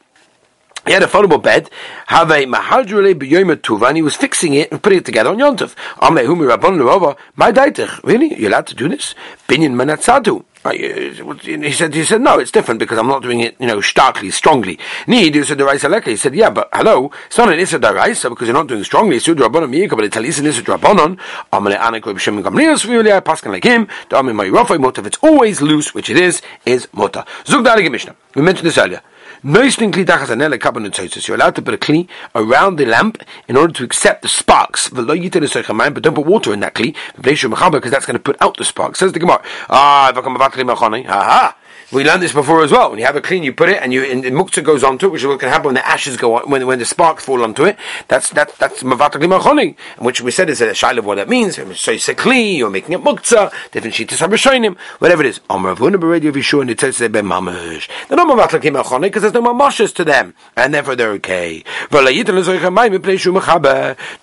He 0.88 0.94
had 0.94 1.04
a 1.04 1.08
foldable 1.08 1.42
bed, 1.42 1.70
have 2.08 2.32
a 2.32 2.46
mahadrele 2.46 3.14
b'yom 3.14 3.88
and 3.88 3.98
he 3.98 4.02
was 4.02 4.16
fixing 4.16 4.54
it 4.54 4.72
and 4.72 4.82
putting 4.82 5.00
it 5.00 5.06
together 5.06 5.30
on 5.30 5.38
Yontov. 5.38 5.76
Ame 6.02 6.26
humi 6.26 6.46
rabon 6.46 6.78
lerova, 6.78 7.18
my 7.36 7.52
daitich. 7.52 8.02
Really? 8.04 8.34
You're 8.40 8.50
allowed 8.50 8.68
to 8.68 8.76
do 8.76 8.88
this? 8.88 9.14
Binyan 9.48 9.76
manatzadu. 9.76 10.44
He 10.74 11.72
said, 11.72 11.94
he 11.94 12.04
said, 12.04 12.20
no, 12.20 12.40
it's 12.40 12.52
different 12.52 12.80
because 12.80 12.98
I'm 12.98 13.08
not 13.08 13.22
doing 13.22 13.40
it, 13.40 13.56
you 13.60 13.68
know, 13.68 13.80
starkly, 13.80 14.32
strongly. 14.32 14.78
Need 15.06 15.36
is 15.38 15.50
a 15.52 15.56
deraisa 15.56 16.04
He 16.04 16.18
said, 16.18 16.36
yeah, 16.36 16.50
but 16.50 16.70
hello, 16.74 17.12
it's 17.28 17.38
not 17.38 17.54
an 17.54 17.60
issa 17.60 17.80
because 17.80 18.48
you're 18.48 18.54
not 18.54 18.68
doing 18.68 18.84
strongly. 18.84 19.20
Sud 19.20 19.38
rabbanon 19.38 19.72
miyika, 19.72 19.92
but 19.92 20.04
it's 20.04 20.18
an 20.18 20.26
issa 20.26 20.62
rabbanon. 20.64 21.18
Amale 21.54 21.78
anako 21.78 22.14
b'shem 22.16 22.44
gamliel 22.44 22.84
really 22.90 23.14
I 23.14 23.20
paskin 23.22 23.52
like 23.52 23.64
him. 23.64 23.88
Da'amim 24.10 24.36
my 24.36 24.46
rafay 24.46 24.80
mota. 24.80 25.02
If 25.02 25.08
it's 25.08 25.18
always 25.22 25.62
loose, 25.62 25.94
which 25.94 26.10
it 26.10 26.18
is, 26.18 26.42
is 26.66 26.88
mota. 26.92 27.26
Zug 27.46 27.64
Mishnah. 27.64 28.16
We 28.36 28.42
mentioned 28.42 28.68
this 28.68 28.78
earlier. 28.78 29.02
You're 29.48 31.38
allowed 31.38 31.56
to 31.56 31.62
put 31.62 31.74
a 31.74 31.78
kli 31.78 32.10
around 32.36 32.76
the 32.76 32.86
lamp 32.86 33.24
in 33.48 33.56
order 33.56 33.72
to 33.76 33.86
accept 33.86 34.22
the 34.22 34.28
sparks. 34.28 34.90
But 34.90 35.08
don't 35.08 36.16
put 36.16 36.26
water 36.26 36.52
in 36.52 36.60
that 36.60 36.74
kli 36.76 36.94
because 37.16 37.92
that's 37.92 38.06
going 38.06 38.18
to 38.18 38.20
put 38.20 38.36
out 38.42 38.58
the 38.58 38.66
sparks. 38.66 39.00
Says 39.00 39.14
the 39.14 39.20
Gemara. 39.20 39.42
Ah, 39.70 40.12
ha 40.14 41.56
we 41.92 42.04
learned 42.04 42.22
this 42.22 42.34
before 42.34 42.64
as 42.64 42.72
well. 42.72 42.90
When 42.90 43.00
you 43.00 43.06
have 43.06 43.16
a 43.16 43.22
clean, 43.22 43.44
you 43.44 43.54
put 43.54 43.70
it, 43.70 43.82
and 43.82 43.94
you 43.94 44.04
and, 44.04 44.26
and 44.26 44.36
muktzah 44.36 44.62
goes 44.62 44.84
onto 44.84 45.06
it, 45.06 45.12
which 45.14 45.22
is 45.22 45.28
what 45.28 45.40
can 45.40 45.48
happen 45.48 45.68
when 45.68 45.76
the 45.76 45.88
ashes 45.88 46.18
go 46.18 46.36
on, 46.36 46.50
when 46.50 46.68
when 46.68 46.80
the 46.80 46.86
sparks 46.86 47.24
fall 47.24 47.42
onto 47.44 47.64
it. 47.64 47.78
That's 48.10 48.30
that 48.32 48.54
that's 48.58 48.84
mavatak 48.84 49.22
limachoning, 49.24 49.78
which 50.00 50.20
we 50.20 50.32
said 50.32 50.50
is 50.50 50.60
a 50.60 50.68
shail 50.72 50.98
of 50.98 51.06
what 51.06 51.16
that 51.16 51.30
means. 51.30 51.56
So 51.80 51.92
you 51.92 52.00
say 52.00 52.14
clean, 52.14 52.58
you're 52.58 52.70
making 52.70 52.92
it 52.94 53.00
muktzah, 53.00 53.54
different 53.72 53.96
shittas 53.96 54.18
habeshoinim, 54.28 54.78
whatever 55.00 55.24
it 55.24 55.28
is. 55.28 55.40
And 55.50 56.70
it 56.70 56.80
says 56.82 56.98
they're 56.98 57.10
not 57.10 57.44
mavatak 57.48 58.62
limachoning 58.62 59.02
because 59.02 59.22
there's 59.22 59.34
no 59.34 59.42
mamashes 59.42 59.94
to 59.94 60.04
them, 60.04 60.34
and 60.58 60.74
therefore 60.74 60.98
they're 60.98 61.12
okay. 61.12 61.64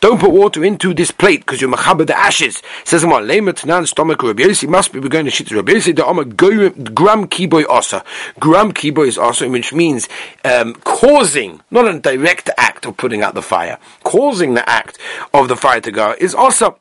Don't 0.00 0.20
put 0.20 0.30
water 0.30 0.64
into 0.64 0.92
this 0.92 1.10
plate 1.10 1.40
because 1.40 1.60
you're 1.62 1.70
machaber 1.70 2.06
the 2.06 2.16
ashes. 2.16 2.62
Says 2.84 3.06
what? 3.06 3.24
Lemet 3.24 3.64
nan 3.64 3.86
stomach 3.86 4.22
Rabbi 4.22 4.52
must 4.68 4.92
be 4.92 5.00
going 5.00 5.24
to 5.24 5.30
shit 5.30 5.50
Rabbi 5.50 5.78
The 5.78 6.06
Amar 6.06 6.24
gram 6.24 7.26
kibo 7.26 7.53
kiboy 7.54 7.68
asa. 7.68 8.04
Gram 8.38 8.72
kiboy 8.72 9.08
is 9.08 9.18
also, 9.18 9.48
which 9.48 9.72
means 9.72 10.08
um, 10.44 10.74
causing, 10.84 11.60
not 11.70 11.86
a 11.86 11.98
direct 11.98 12.50
act 12.56 12.86
of 12.86 12.96
putting 12.96 13.22
out 13.22 13.34
the 13.34 13.42
fire, 13.42 13.78
causing 14.02 14.54
the 14.54 14.68
act 14.68 14.98
of 15.32 15.48
the 15.48 15.56
fire 15.56 15.80
to 15.80 15.90
go 15.90 16.14
is 16.18 16.34
also 16.34 16.78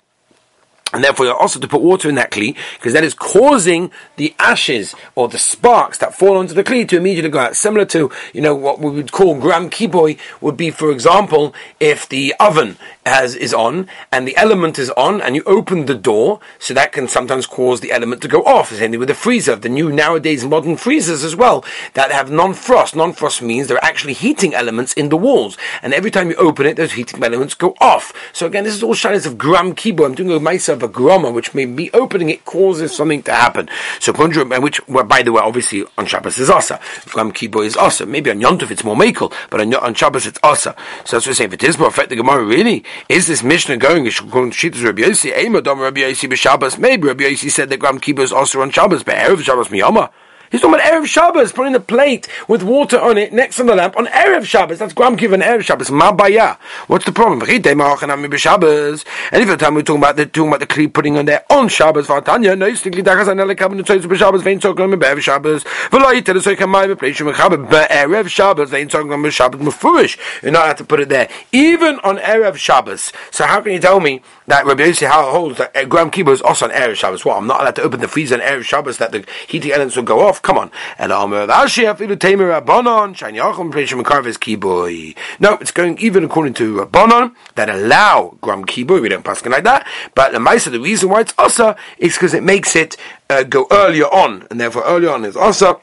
and 0.94 1.04
therefore, 1.04 1.26
you're 1.26 1.36
also 1.36 1.60
to 1.60 1.68
put 1.68 1.82
water 1.82 2.08
in 2.08 2.16
that 2.16 2.30
kli, 2.30 2.56
because 2.76 2.94
that 2.94 3.04
is 3.04 3.16
causing 3.16 3.90
the 4.16 4.36
ashes 4.38 4.94
or 5.16 5.28
the 5.28 5.40
sparks 5.40 5.98
that 5.98 6.14
fall 6.14 6.38
onto 6.38 6.54
the 6.54 6.64
kli 6.64 6.88
to 6.88 6.98
immediately 6.98 7.32
go 7.32 7.40
out. 7.40 7.56
Similar 7.56 7.86
to, 7.86 8.12
you 8.32 8.42
know, 8.42 8.54
what 8.54 8.80
we 8.80 8.92
would 8.92 9.12
call 9.12 9.40
gram 9.40 9.72
kiboy 9.72 10.20
would 10.40 10.56
be, 10.56 10.70
for 10.70 10.92
example, 10.92 11.56
if 11.80 12.08
the 12.08 12.36
oven 12.40 12.78
has, 13.06 13.36
is 13.36 13.54
on 13.54 13.88
and 14.12 14.28
the 14.28 14.36
element 14.38 14.80
is 14.80 14.90
on 14.92 15.22
and 15.22 15.36
you 15.36 15.44
open 15.46 15.86
the 15.86 15.96
door, 15.96 16.40
so 16.60 16.74
that 16.74 16.92
can 16.92 17.08
sometimes 17.08 17.46
cause 17.46 17.82
the 17.82 17.92
element 17.92 18.22
to 18.22 18.28
go 18.28 18.44
off. 18.44 18.70
The 18.70 18.78
same 18.78 18.92
with 19.00 19.08
the 19.08 19.14
freezer, 19.14 19.56
the 19.56 19.70
new 19.70 19.92
nowadays 19.92 20.46
modern 20.46 20.78
freezers 20.78 21.24
as 21.24 21.36
well, 21.36 21.64
that 21.94 22.12
have 22.12 22.32
non-frost. 22.32 22.96
Non-frost 22.96 23.42
means 23.42 23.68
there 23.68 23.78
are 23.78 23.84
actually 23.84 24.14
heating 24.14 24.54
elements 24.54 24.94
in 24.94 25.10
the 25.10 25.18
walls. 25.18 25.58
And 25.82 25.94
every 25.94 26.12
time 26.12 26.30
you 26.30 26.36
open 26.36 26.66
it, 26.66 26.78
those 26.78 26.94
heating 26.94 27.24
elements 27.24 27.54
go 27.54 27.76
off. 27.80 28.14
So 28.34 28.46
again, 28.46 28.64
this 28.64 28.76
is 28.76 28.84
all 28.84 28.94
shadows 28.94 29.26
of 29.26 29.38
gram 29.38 29.74
kiboy. 29.74 30.06
I'm 30.06 30.16
doing 30.16 30.32
a 30.32 30.40
myself 30.40 30.84
a 30.84 30.88
groma, 30.88 31.34
which 31.34 31.54
may 31.54 31.66
be 31.66 31.92
opening 31.92 32.30
it 32.30 32.46
causes 32.46 32.96
something 32.96 33.24
to 33.24 33.34
happen. 33.34 33.70
So 34.00 34.14
which, 34.14 34.88
well, 34.88 35.04
by 35.04 35.24
the 35.24 35.32
way, 35.32 35.42
obviously 35.42 35.86
on 35.98 36.06
Shabbos 36.06 36.38
is 36.38 36.50
asa. 36.50 36.80
Gram 37.06 37.32
kibo 37.32 37.66
is 37.66 37.76
asa. 37.76 38.06
Maybe 38.06 38.30
on 38.30 38.40
Yontov 38.40 38.72
it's 38.72 38.84
more 38.84 38.96
makel, 38.96 39.34
but 39.50 39.62
on, 39.62 39.74
on 39.76 39.94
Shabbos 39.94 40.26
it's 40.26 40.40
asa. 40.44 40.76
So 41.06 41.18
that's 41.18 41.26
what 41.26 41.28
we're 41.28 41.34
saying. 41.34 41.50
If 41.50 41.54
it 41.56 41.64
is 41.64 41.78
more 41.78 41.90
perfect, 41.90 42.10
the 42.10 42.16
Gemara 42.16 42.44
really 42.44 42.84
is 43.10 43.28
this 43.28 43.44
Mishnah 43.44 43.78
going? 43.78 44.08
According 44.08 44.52
to 44.52 44.86
Rabbi 44.86 45.02
Eimadom 45.02 45.80
Rabbi 45.80 46.02
b'Shabbos. 46.02 46.78
Maybe 46.78 47.08
Rabbi 47.08 47.24
Yossi 47.26 47.52
said 47.52 47.70
that 47.70 47.78
Gram 47.78 48.00
is 48.04 48.34
asa 48.34 48.60
on 48.60 48.72
Shabbos, 48.72 49.04
but 49.04 49.16
Erev 49.16 49.42
Shabbos 49.42 49.68
miyama. 49.70 50.10
He's 50.54 50.62
talking 50.62 50.76
about 50.76 50.86
Erev 50.86 51.08
Shabbos, 51.08 51.52
putting 51.52 51.74
a 51.74 51.80
plate 51.80 52.28
with 52.48 52.62
water 52.62 53.00
on 53.00 53.18
it 53.18 53.34
next 53.34 53.56
to 53.56 53.64
the 53.64 53.74
lamp 53.74 53.98
on 53.98 54.06
Erev 54.06 54.46
Shabbos. 54.46 54.78
That's 54.78 54.94
Gram 54.94 55.18
Kiv 55.18 55.34
and 55.34 55.42
Erev 55.42 55.64
Shabbos. 55.64 55.90
Mabaya. 55.90 56.58
What's 56.86 57.06
the 57.06 57.12
problem? 57.12 57.42
And 57.42 57.50
if 57.50 57.64
the 57.64 59.58
time 59.58 59.74
we're 59.74 59.82
talking 59.82 60.04
about 60.04 60.16
the 60.16 60.28
talking 60.28 60.50
about 60.50 60.60
the 60.60 60.68
kli 60.68 60.94
putting 60.94 61.18
on 61.18 61.26
there 61.26 61.44
on 61.50 61.70
Shabbos, 61.70 62.06
Vatanya, 62.06 62.56
no, 62.56 62.70
the 62.70 63.02
dachas 63.02 63.30
and 63.30 63.40
ele 63.40 63.56
kabin 63.56 63.82
tzoyz 63.82 64.04
b'Shabbos, 64.04 64.44
vein 64.44 64.60
tzoglam 64.60 64.94
b'Erev 64.94 65.22
Shabbos, 65.22 65.64
v'lo 65.64 66.14
yitel 66.14 66.40
so 66.40 66.56
kamay 66.56 66.94
b'pleishim 66.94 67.34
mechaber 67.34 67.68
b'Erev 67.68 68.28
Shabbos, 68.28 68.70
vein 68.70 68.88
tzoglam 68.88 69.26
b'Shabbos 69.26 69.60
mefurish. 69.60 70.20
You're 70.44 70.52
not 70.52 70.66
allowed 70.66 70.78
to 70.78 70.84
put 70.84 71.00
it 71.00 71.10
there, 71.10 71.30
even 71.52 71.98
on 72.04 72.20
Erev 72.20 72.58
Shabbos. 72.58 73.12
So 73.32 73.46
how 73.46 73.60
can 73.60 73.72
you 73.72 73.80
tell 73.80 74.00
me 74.00 74.22
that 74.48 74.66
Rabbi 74.66 74.84
Yossi 74.84 75.08
how 75.08 75.32
holds 75.32 75.58
that 75.58 75.76
uh, 75.76 75.86
Gram 75.86 76.12
Kibbutz 76.12 76.34
is 76.34 76.42
also 76.42 76.66
on 76.66 76.72
Erev 76.72 76.96
Shabbos. 76.96 77.26
What? 77.26 77.38
I'm 77.38 77.48
not 77.48 77.62
allowed 77.62 77.76
to 77.78 77.82
open 77.84 78.00
the 78.00 78.08
freezer 78.08 78.36
on 78.36 78.42
Erev 78.42 78.64
Shabbos 78.64 78.98
that 78.98 79.12
the 79.12 79.26
heating 79.48 79.72
elements 79.72 79.96
will 79.96 80.04
go 80.04 80.28
off. 80.28 80.42
Come 80.42 80.58
on. 80.58 80.72
And 80.98 81.12
Amar 81.12 81.48
Rashi 81.48 81.84
afilu 81.92 82.20
Tamer 82.20 82.50
Rabbanon 82.50 83.16
Shani 83.16 83.42
Yachum 83.42 83.72
Preshim 83.72 84.04
Karves 84.04 84.38
Kiboy. 84.38 85.16
No, 85.40 85.54
it's 85.56 85.72
going 85.72 85.98
even 86.00 86.24
according 86.24 86.54
to 86.56 86.76
Rabbanon 86.76 87.36
that 87.56 87.70
allow 87.70 88.38
Gram 88.42 88.66
Kiboy. 88.66 89.02
We 89.02 89.10
don't 89.10 89.24
pass 89.24 89.46
like 89.46 89.64
that. 89.64 89.88
But 90.16 90.32
the 90.32 90.40
Maisa, 90.40 90.72
the 90.72 90.80
reason 90.80 91.10
why 91.10 91.22
it's 91.22 91.34
also 91.38 91.76
is 91.98 92.14
because 92.14 92.34
it 92.34 92.44
makes 92.44 92.76
it 92.76 92.98
uh, 93.30 93.44
go 93.44 93.68
earlier 93.72 94.06
on, 94.06 94.48
and 94.50 94.60
therefore 94.60 94.84
earlier 94.86 95.12
on 95.12 95.26
is 95.26 95.36
also 95.36 95.82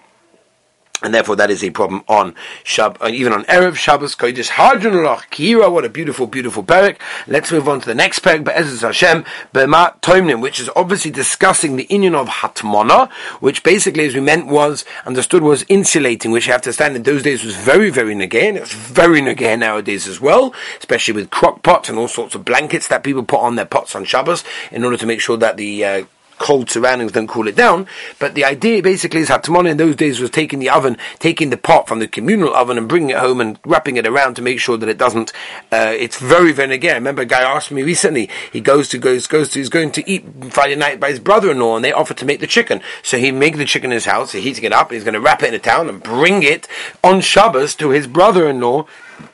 and 1.03 1.15
therefore 1.15 1.37
that 1.37 1.51
is 1.51 1.63
a 1.65 1.71
problem 1.71 2.05
on 2.09 2.35
uh, 2.79 3.11
even 3.11 3.33
on 3.33 3.45
Erev 3.45 3.77
Shabbos 3.77 4.15
Kodesh 4.15 4.49
Hadron 4.49 4.95
Kira. 5.31 5.71
What 5.71 5.85
a 5.85 5.89
beautiful, 5.89 6.27
beautiful 6.27 6.63
parak. 6.63 6.97
Let's 7.27 7.51
move 7.53 7.69
on 7.69 7.81
to 7.81 7.87
the 7.87 7.95
next 7.95 8.21
parak, 8.21 8.45
Be'ezus 8.45 8.83
Hashem 8.83 9.25
Be'ma 9.53 9.93
Toimnim, 10.03 10.41
which 10.41 10.61
is 10.61 10.71
obviously 10.77 11.11
discussing 11.11 11.77
the 11.77 11.87
union 11.89 12.15
of 12.15 12.29
Hatmona, 12.29 13.11
which 13.41 13.63
basically, 13.63 14.07
as 14.07 14.15
we 14.15 14.21
meant, 14.21 14.47
was 14.47 14.85
understood 15.07 15.43
was 15.43 15.65
insulating, 15.69 16.31
which 16.31 16.47
you 16.47 16.53
have 16.53 16.63
to 16.63 16.69
understand 16.69 16.97
in 16.97 17.03
those 17.03 17.23
days 17.23 17.45
was 17.45 17.57
very, 17.57 17.91
very 17.91 18.15
negain. 18.15 18.57
It's 18.57 18.73
very 18.73 19.21
negain 19.21 19.61
nowadays 19.61 20.07
as 20.07 20.21
well, 20.21 20.55
especially 20.79 21.15
with 21.15 21.31
crock 21.31 21.63
pots 21.63 21.89
and 21.89 21.99
all 21.99 22.09
sorts 22.09 22.35
of 22.35 22.45
blankets 22.45 22.89
that 22.89 23.03
people 23.03 23.23
put 23.23 23.41
on 23.41 23.57
their 23.57 23.67
pots 23.67 23.95
on 23.95 24.05
Shabbos 24.05 24.45
in 24.71 24.85
order 24.85 24.97
to 24.97 25.07
make 25.07 25.21
sure 25.21 25.37
that 25.37 25.57
the 25.57 25.85
uh, 25.85 26.05
cold 26.41 26.71
surroundings 26.71 27.13
don't 27.13 27.29
cool 27.29 27.47
it 27.47 27.55
down. 27.55 27.87
But 28.19 28.35
the 28.35 28.45
idea 28.45 28.83
basically 28.83 29.21
is 29.21 29.29
Hatmana 29.29 29.71
in 29.71 29.77
those 29.77 29.95
days 29.95 30.19
was 30.19 30.31
taking 30.31 30.59
the 30.59 30.71
oven, 30.71 30.97
taking 31.21 31.51
the 31.51 31.57
pot 31.57 31.87
from 31.87 32.01
the 32.01 32.09
communal 32.09 32.53
oven 32.55 32.79
and 32.79 32.89
bringing 32.89 33.11
it 33.11 33.19
home 33.19 33.41
and 33.41 33.61
wrapping 33.65 33.97
it 33.97 34.07
around 34.07 34.35
to 34.35 34.43
make 34.43 34.59
sure 34.59 34.77
that 34.77 34.89
it 34.89 34.99
doesn't, 34.99 35.33
uh, 35.71 35.95
it's 35.97 36.19
very, 36.19 36.51
very 36.53 36.75
again. 36.75 36.97
Remember 36.97 37.23
a 37.23 37.27
guy 37.27 37.43
asked 37.43 37.71
me 37.71 37.83
recently, 37.83 38.29
he 38.53 38.61
goes 38.61 38.89
to, 38.89 38.99
goes, 38.99 39.27
goes 39.27 39.51
to, 39.51 39.59
he's 39.59 39.69
going 39.69 39.93
to 39.93 40.11
eat 40.11 40.25
Friday 40.51 40.77
night 40.77 40.99
by 40.99 41.11
his 41.11 41.21
brother-in-law 41.21 41.77
and 41.77 41.85
they 41.85 41.93
offer 41.93 42.15
to 42.15 42.25
make 42.25 42.41
the 42.41 42.47
chicken. 42.47 42.81
So 43.03 43.19
he 43.19 43.31
make 43.31 43.57
the 43.57 43.65
chicken 43.65 43.91
in 43.91 43.97
his 43.97 44.07
house, 44.07 44.33
he's 44.33 44.45
heating 44.45 44.65
it 44.65 44.73
up, 44.73 44.91
he's 44.91 45.05
going 45.05 45.15
to 45.15 45.21
wrap 45.21 45.43
it 45.43 45.49
in 45.49 45.55
a 45.55 45.59
towel 45.59 45.89
and 45.89 46.03
bring 46.03 46.43
it 46.43 46.67
on 47.05 47.21
Shabbos 47.21 47.75
to 47.77 47.91
his 47.91 48.07
brother-in-law 48.07 48.87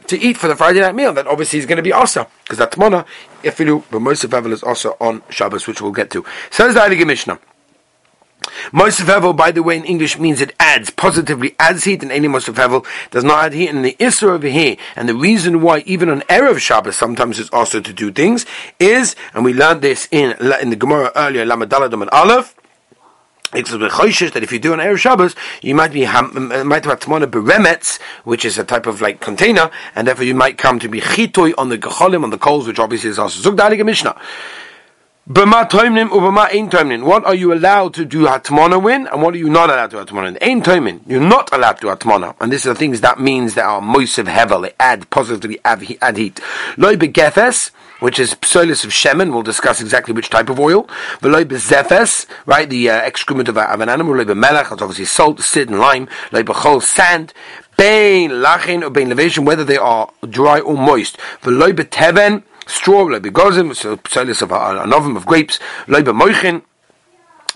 to 0.09 0.19
eat 0.19 0.37
for 0.37 0.49
the 0.49 0.57
Friday 0.57 0.81
night 0.81 0.95
meal. 0.95 1.13
That 1.13 1.27
obviously 1.27 1.59
is 1.59 1.67
going 1.67 1.77
to 1.77 1.83
be 1.83 1.93
asa 1.93 2.27
because 2.43 2.59
that 2.59 2.73
tmona 2.73 3.07
ifilu 3.43 3.83
b'mosav 3.85 4.31
hevel 4.31 4.53
is 4.53 4.63
also 4.63 4.97
on 5.01 5.23
Shabbos, 5.31 5.67
which 5.67 5.81
we'll 5.81 5.93
get 5.93 6.11
to. 6.11 6.25
Says 6.51 6.75
the 6.75 6.81
Heilige 6.81 7.07
Mishnah. 7.07 7.39
Mosav 8.71 9.07
hevel, 9.07 9.37
by 9.37 9.51
the 9.51 9.63
way, 9.63 9.77
in 9.77 9.85
English 9.85 10.19
means 10.19 10.41
it 10.41 10.55
adds, 10.61 10.91
positively 10.91 11.55
adds 11.59 11.85
heat, 11.85 12.03
and 12.03 12.13
any 12.13 12.29
Mosav 12.29 12.55
hevel 12.55 12.87
does 13.11 13.25
not 13.25 13.45
add 13.45 13.53
heat. 13.53 13.69
And 13.69 13.85
the 13.85 13.97
Isra 13.99 14.31
over 14.31 14.49
here, 14.49 14.77
and 14.95 15.09
the 15.09 15.15
reason 15.15 15.63
why 15.63 15.81
even 15.81 16.09
on 16.09 16.21
Erev 16.23 16.59
Shabbos 16.59 16.97
sometimes 16.97 17.39
it's 17.39 17.51
also 17.51 17.81
to 17.81 17.93
do 17.93 18.13
things, 18.13 18.47
is, 18.79 19.17
and 19.35 19.45
we 19.45 19.53
learned 19.53 19.83
this 19.83 20.09
in, 20.11 20.37
in 20.61 20.71
the 20.71 20.77
Gemara 20.77 21.13
earlier, 21.17 21.45
Lamadaladim 21.45 22.03
and 22.03 22.11
Aleph, 22.11 22.56
it's 23.55 23.73
a 23.73 23.79
choishish 23.79 24.33
that 24.33 24.43
if 24.43 24.53
you 24.53 24.59
do 24.59 24.73
an 24.73 24.81
Erev 24.81 24.99
Shabbos, 24.99 25.35
you 25.63 25.75
might 25.75 25.93
be 25.93 26.05
might 26.05 26.85
have 26.85 27.01
tmona 27.01 27.27
beremetz, 27.27 28.01
which 28.25 28.45
is 28.45 28.59
a 28.59 28.65
type 28.65 28.87
of 28.87 29.01
like 29.01 29.21
container, 29.21 29.71
and 29.95 30.07
therefore 30.07 30.25
you 30.25 30.35
might 30.35 30.59
come 30.59 30.79
to 30.79 30.89
be 30.89 31.01
chitoy 31.01 31.53
on 31.59 31.69
the 31.69 31.79
gecholim 31.79 32.23
on 32.23 32.31
the 32.31 32.39
coals, 32.39 32.67
which 32.67 32.79
obviously 32.79 33.11
is 33.11 33.19
also 33.19 33.51
zugdalige 33.51 33.85
mishnah. 33.85 34.19
What 35.29 35.75
are 35.75 37.35
you 37.35 37.53
allowed 37.53 37.95
to 37.95 38.05
do 38.05 38.27
hatmana 38.27 38.81
win, 38.81 39.09
and 39.09 39.21
what 39.21 39.35
are 39.35 39.39
you 39.39 39.51
not 39.51 39.71
allowed 39.71 39.91
to 39.91 39.97
hatmana 39.97 40.23
win? 40.23 40.39
Ein 40.41 41.01
You're 41.09 41.21
not 41.21 41.53
allowed 41.53 41.81
to 41.81 41.89
hatmana, 41.89 42.37
and 42.41 42.53
this 42.53 42.61
is 42.61 42.67
the 42.67 42.77
things 42.77 43.01
that 43.01 43.19
means 43.19 43.55
that 43.55 43.65
are 43.65 43.81
moisev 43.81 44.27
hevel. 44.27 44.63
They 44.63 44.73
add 44.79 45.11
positively 45.11 45.59
add 45.65 45.83
heat. 45.83 46.41
Loi 46.77 46.95
begefes, 46.95 47.73
which 47.99 48.21
is 48.21 48.35
psolis 48.37 48.85
of 48.85 48.93
shemen. 48.93 49.33
We'll 49.33 49.43
discuss 49.43 49.81
exactly 49.81 50.15
which 50.15 50.31
type 50.31 50.49
of 50.49 50.61
oil. 50.61 50.85
V'loi 51.19 51.45
bezefes, 51.45 52.27
right, 52.47 52.71
the 52.71 52.91
uh, 52.91 52.95
excrement 52.99 53.49
of, 53.49 53.59
of 53.59 53.81
an 53.81 53.89
animal. 53.89 54.15
Loi 54.15 54.23
bemelech, 54.27 54.71
that's 54.71 54.81
obviously 54.81 55.07
salt, 55.07 55.41
sid, 55.41 55.69
and 55.69 55.81
lime. 55.81 56.09
Loi 56.31 56.45
bechol, 56.45 56.81
sand. 56.81 57.35
Bein 57.77 58.31
lachin 58.31 58.85
or 58.85 58.91
bein 58.91 59.09
levation, 59.09 59.45
whether 59.45 59.65
they 59.65 59.77
are 59.77 60.09
dry 60.31 60.61
or 60.61 60.77
moist. 60.77 61.19
V'loi 61.43 61.73
beteven 61.73 62.45
straw, 62.67 63.03
like 63.03 63.23
begozim, 63.23 63.75
so 63.75 63.97
psalis 63.99 64.43
of 64.43 64.53
an 64.53 64.93
oven 64.93 65.17
of 65.17 65.27
grapes, 65.27 65.59
loiba 65.87 66.13
moichin, 66.19 66.63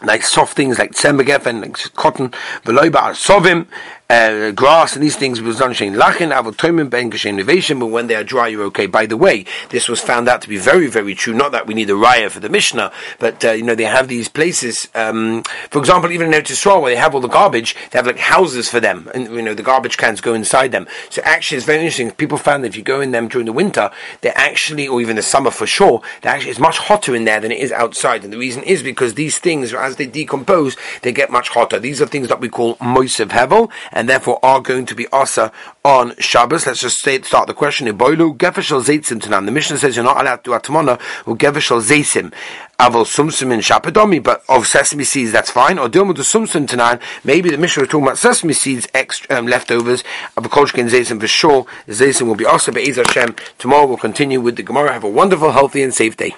like 0.03 0.23
soft 0.23 0.57
things 0.57 0.79
like 0.79 0.92
tsembegefen, 0.92 1.61
like 1.61 1.94
cotton, 1.94 2.31
veloiba 2.64 3.12
sovim, 3.12 3.66
uh, 4.11 4.51
grass 4.51 4.94
and 4.94 5.05
these 5.05 5.14
things 5.14 5.40
was 5.40 5.59
done 5.59 5.73
shein 5.73 5.94
lachin 5.94 6.37
avotoimim 6.37 6.90
ben 6.90 7.12
kashem 7.12 7.31
innovation, 7.31 7.79
but 7.79 7.87
when 7.87 8.09
they 8.09 8.16
are 8.16 8.25
dry, 8.25 8.49
you're 8.49 8.64
okay. 8.64 8.87
By 8.87 9.07
the 9.07 9.16
way, 9.16 9.44
this 9.68 9.88
was 9.88 10.01
found 10.01 10.29
out 10.29 10.42
to 10.42 10.49
be 10.49 10.59
very, 10.59 10.88
very 10.88 11.14
true. 11.14 11.33
Not 11.33 11.53
that 11.53 11.68
we 11.68 11.75
need 11.75 11.88
a 11.90 11.94
raya 11.94 12.29
for 12.29 12.40
the 12.40 12.49
Mishnah, 12.49 12.90
but 13.20 13.44
uh, 13.44 13.53
you 13.53 13.62
know 13.62 13.77
they 13.77 13.85
have 13.85 14.09
these 14.09 14.29
places. 14.29 14.88
Um, 14.96 15.44
for 15.70 15.79
example, 15.79 16.11
even 16.11 16.35
in 16.35 16.42
Eretz 16.42 16.83
where 16.83 16.92
they 16.92 17.01
have 17.01 17.14
all 17.14 17.20
the 17.20 17.29
garbage, 17.29 17.77
they 17.90 17.99
have 17.99 18.07
like 18.07 18.18
houses 18.18 18.68
for 18.68 18.81
them, 18.81 19.09
and 19.14 19.27
you 19.29 19.42
know 19.42 19.55
the 19.55 19.62
garbage 19.62 19.96
cans 19.96 20.20
go 20.20 20.35
inside 20.35 20.73
them. 20.73 20.88
So 21.09 21.23
actually, 21.25 21.59
it's 21.59 21.66
very 21.66 21.79
interesting. 21.79 22.11
People 22.11 22.37
found 22.37 22.64
that 22.64 22.68
if 22.68 22.77
you 22.77 22.83
go 22.83 23.01
in 23.01 23.12
them 23.12 23.29
during 23.29 23.46
the 23.46 23.53
winter, 23.53 23.92
they're 24.23 24.37
actually, 24.37 24.88
or 24.88 25.01
even 25.01 25.14
the 25.14 25.23
summer 25.23 25.53
for 25.53 25.68
sure, 25.68 26.03
they 26.23 26.31
actually 26.31 26.51
it's 26.51 26.59
much 26.59 26.79
hotter 26.79 27.14
in 27.14 27.27
there 27.27 27.38
than 27.38 27.53
it 27.53 27.61
is 27.61 27.70
outside. 27.70 28.25
And 28.25 28.33
the 28.33 28.38
reason 28.38 28.64
is 28.64 28.83
because 28.83 29.14
these 29.14 29.38
things, 29.38 29.73
as 29.73 29.96
they 29.96 30.07
decompose, 30.07 30.77
they 31.03 31.12
get 31.12 31.31
much 31.31 31.51
hotter. 31.51 31.79
These 31.79 32.03
are 32.03 32.07
things 32.07 32.27
that 32.27 32.40
we 32.40 32.49
call 32.49 32.75
moisev 32.77 33.29
hevel 33.29 33.70
and 34.00 34.08
therefore 34.08 34.40
are 34.42 34.62
going 34.62 34.86
to 34.86 34.94
be 34.94 35.06
asa 35.12 35.52
on 35.84 36.16
Shabbos. 36.16 36.66
Let's 36.66 36.80
just 36.80 37.02
say, 37.02 37.20
start 37.20 37.48
the 37.48 37.52
question. 37.52 37.84
The 37.84 39.50
Mishnah 39.52 39.76
says 39.76 39.94
you're 39.94 40.04
not 40.06 40.18
allowed 40.18 40.36
to 40.36 40.42
do 40.44 40.50
atmana 40.52 40.98
or 41.26 41.36
gefeshel 41.36 41.82
zeitzim. 41.82 42.32
Avol 42.78 43.04
sumsum 43.04 43.52
in 43.52 43.60
shapadomi, 43.60 44.22
but 44.22 44.42
of 44.48 44.66
sesame 44.66 45.04
seeds 45.04 45.32
that's 45.32 45.50
fine. 45.50 45.78
Or 45.78 45.90
dilma 45.90 46.14
to 46.14 46.22
sumsum 46.22 46.66
tanan. 46.66 46.98
Maybe 47.24 47.50
the 47.50 47.58
Mishnah 47.58 47.82
is 47.82 47.88
talking 47.90 48.06
about 48.06 48.16
sesame 48.16 48.54
seeds, 48.54 48.88
extra, 48.94 49.36
um, 49.36 49.46
leftovers. 49.46 50.02
Avakolshkin 50.34 50.88
zeitzim 50.88 51.20
for 51.20 51.26
sure. 51.26 51.66
Zeitzim 51.86 52.22
will 52.22 52.36
be 52.36 52.46
asa. 52.46 52.72
But 52.72 52.86
Hashem. 52.86 53.36
Tomorrow 53.58 53.84
we'll 53.84 53.98
continue 53.98 54.40
with 54.40 54.56
the 54.56 54.62
Gemara. 54.62 54.94
Have 54.94 55.04
a 55.04 55.10
wonderful, 55.10 55.52
healthy, 55.52 55.82
and 55.82 55.92
safe 55.92 56.16
day. 56.16 56.34